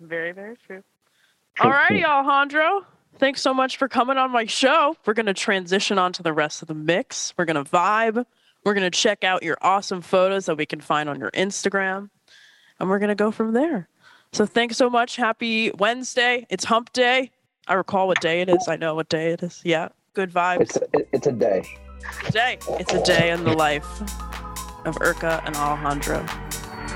Very, 0.00 0.32
very 0.32 0.56
true. 0.66 0.82
All 1.60 1.70
righty, 1.70 2.04
Alejandro. 2.04 2.84
Thanks 3.18 3.40
so 3.40 3.54
much 3.54 3.76
for 3.76 3.88
coming 3.88 4.16
on 4.16 4.32
my 4.32 4.44
show. 4.44 4.96
We're 5.06 5.14
going 5.14 5.26
to 5.26 5.34
transition 5.34 5.98
on 5.98 6.12
to 6.14 6.22
the 6.22 6.32
rest 6.32 6.62
of 6.62 6.68
the 6.68 6.74
mix. 6.74 7.32
We're 7.38 7.44
going 7.44 7.62
to 7.62 7.70
vibe. 7.70 8.24
We're 8.64 8.74
going 8.74 8.90
to 8.90 8.98
check 8.98 9.22
out 9.22 9.44
your 9.44 9.56
awesome 9.62 10.00
photos 10.00 10.46
that 10.46 10.56
we 10.56 10.66
can 10.66 10.80
find 10.80 11.08
on 11.08 11.20
your 11.20 11.30
Instagram. 11.30 12.10
And 12.80 12.88
we're 12.90 12.98
going 12.98 13.10
to 13.10 13.14
go 13.14 13.30
from 13.30 13.52
there. 13.52 13.88
So 14.32 14.46
thanks 14.46 14.76
so 14.76 14.90
much. 14.90 15.14
Happy 15.14 15.70
Wednesday. 15.78 16.44
It's 16.50 16.64
hump 16.64 16.92
day. 16.92 17.30
I 17.68 17.74
recall 17.74 18.08
what 18.08 18.20
day 18.20 18.40
it 18.40 18.48
is. 18.48 18.66
I 18.66 18.74
know 18.74 18.96
what 18.96 19.08
day 19.08 19.32
it 19.32 19.44
is. 19.44 19.60
Yeah. 19.64 19.90
Good 20.14 20.32
vibes. 20.32 20.62
It's 20.62 20.76
a, 20.76 20.82
it's 21.12 21.26
a 21.28 21.32
day. 21.32 21.64
Day. 22.30 22.58
It's 22.80 22.92
a 22.92 23.02
day 23.02 23.30
in 23.30 23.44
the 23.44 23.52
life 23.52 24.00
of 24.86 24.96
Urka 24.96 25.42
and 25.46 25.56
Alejandro. 25.56 26.20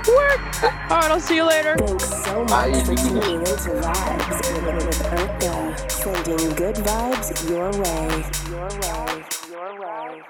Work. 0.09 0.63
All 0.63 1.01
right, 1.01 1.11
I'll 1.11 1.21
see 1.21 1.37
you 1.37 1.45
later. 1.45 1.77
Thanks 1.77 2.25
so 2.25 2.45
Bye. 2.47 2.71
much 2.71 2.87
for 2.87 2.95
tuning 2.95 3.41
into 3.41 3.71
Vibes 3.83 4.65
with, 4.65 4.87
with 4.87 5.03
Urka, 5.03 5.91
sending 5.91 6.55
good 6.55 6.77
vibes 6.77 7.49
your 7.49 7.71
way. 7.73 8.25
your 8.51 8.69
way. 8.81 9.25
Your 9.51 9.81
way. 9.81 10.23